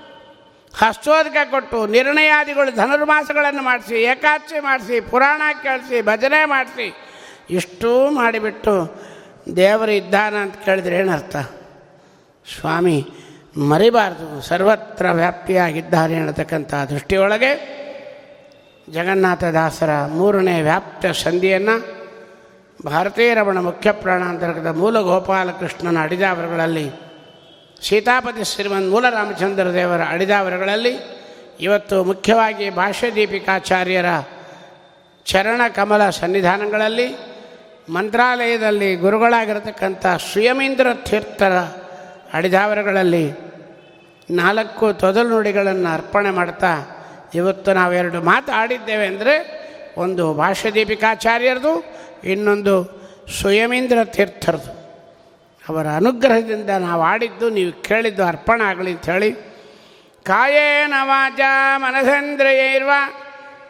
[0.74, 6.88] ಹಸ್ತೋದಕ ಕೊಟ್ಟು ನಿರ್ಣಯಾದಿಗಳು ಧನುರ್ಮಾಸಗಳನ್ನು ಮಾಡಿಸಿ ಏಕಾದಶಿ ಮಾಡಿಸಿ, ಪುರಾಣ ಕೇಳಿಸಿ, ಭಜನೆ ಮಾಡಿಸಿ,
[7.49, 8.74] ಇಷ್ಟೂ ಮಾಡಿಬಿಟ್ಟು
[9.55, 11.36] ದೇವರು ಇದ್ದಾನ ಅಂತ ಕೇಳಿದ್ರೆ ಏನರ್ಥ?
[12.59, 12.97] ಸ್ವಾಮಿ,
[13.57, 17.51] ಮರಿಬಾರ್ದು, ಸರ್ವತ್ರ ವ್ಯಾಪ್ತಿಯಾಗಿದ್ದಾರೆ ಅನ್ನತಕ್ಕಂಥ ದೃಷ್ಟಿಯೊಳಗೆ
[18.91, 21.76] ಜಗನ್ನಾಥದಾಸರ ಮೂರನೇ ವ್ಯಾಪ್ತ ಸಂಧಿಯನ್ನು
[22.86, 27.09] ಭಾರತೀಯ ರಮಣ ಮುಖ್ಯ ಪ್ರಾಣಾಂತರ್ಗದ ಮೂಲ ಗೋಪಾಲಕೃಷ್ಣನ ಅಡಿದಾವರಗಳಲ್ಲಿ
[27.82, 30.98] ಸೀತಾಪತಿ ಶ್ರೀಮನ್ ಮೂಲ ರಾಮಚಂದ್ರ ದೇವರ ಅಳಿದಾವರಗಳಲ್ಲಿ
[31.60, 34.06] ಇವತ್ತು ಮುಖ್ಯವಾಗಿ ಭಾಷ್ಯ ದೀಪಿಕಾಚಾರ್ಯರ
[35.26, 37.16] ಚರಣ ಕಮಲ ಸನ್ನಿಧಾನಗಳಲ್ಲಿ
[37.90, 41.58] ಮಂತ್ರಾಲಯದಲ್ಲಿ ಗುರುಗಳಾಗಿರತಕ್ಕಂಥ ಸುಯಮೀಂದ್ರ ತೀರ್ಥರ
[42.34, 43.32] ಅಡಿದಾವರಗಳಲ್ಲಿ
[44.32, 46.68] ನಾಲ್ಕು ತೊದಲು ನುಡಿಗಳನ್ನು ಅರ್ಪಣೆ ಮಾಡ್ತಾ
[47.36, 49.60] ಇವತ್ತು ನಾವೆರಡು ಮಾತು ಆಡಿದ್ದೇವೆ ಅಂದರೆ
[49.98, 51.84] ಒಂದು ಭಾಷ್ಯದೀಪಿಕಾಚಾರ್ಯರದು,
[52.24, 53.00] ಇನ್ನೊಂದು
[53.42, 54.79] ಸುಯಮೀಂದ್ರ ತೀರ್ಥರದು.
[55.68, 59.31] ಅವರ ಅನುಗ್ರಹದಿಂದ ನಾವು ಆಡಿದ್ದು ನೀವು ಕೇಳಿದ್ದು ಅರ್ಪಣೆ ಆಗಲಿ ಅಂಥೇಳಿ
[60.27, 61.41] ಕಾಯೇನ ವಾಚ
[61.83, 62.93] ಮನಸೇಂದ್ರಿಯೈರ್ವ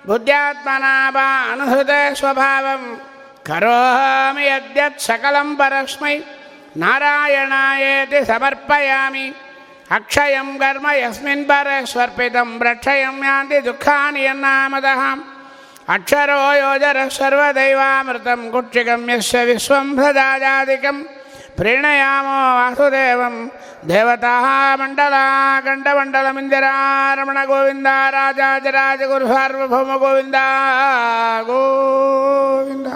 [0.06, 2.82] ಬುದ್ಧ್ಯಾತ್ಮನ ಬಾ ಅನುಹೃತ ಸ್ವಭಾವಂ
[3.48, 6.14] ಕರೋಮಿ ಯದ್ಯತ್ ಸಕಲಂ ಪರಸ್ಮೈ
[6.76, 9.26] ನಾರಾಯಣಾಯೇತಿ ಸಮರ್ಪಯಾಮಿ
[9.90, 15.02] ಅಕ್ಷಯಂ ಕರ್ಮ ಯಸ್ಮಿನ್ ಪರ ಸ್ವರ್ಪಿತಂ ರಕ್ಷಯಂ ಯಾಂತಿ ದುಃಖಾನಿ ಯನ್ನಾಮದಃ
[15.88, 20.98] ಅಕ್ಷರೋ ಯೋಜರ ಸರ್ವದೈವಾಮೃತಂ ಕುಕ್ಷಿಕಂ ಯಸ್ಯ ವಿಶ್ವಂ ಸದಾಜಾದಿಕಂ
[21.59, 23.35] ప్రీణయామో వాసుదేవం.
[23.85, 24.33] దేవతా
[24.79, 25.25] మండలా
[25.67, 30.37] గండమండలమిందిరారమణ గోవింద రాజాజరాజగురు సార్వభౌమ గోవింద
[31.49, 32.95] గోవిందా.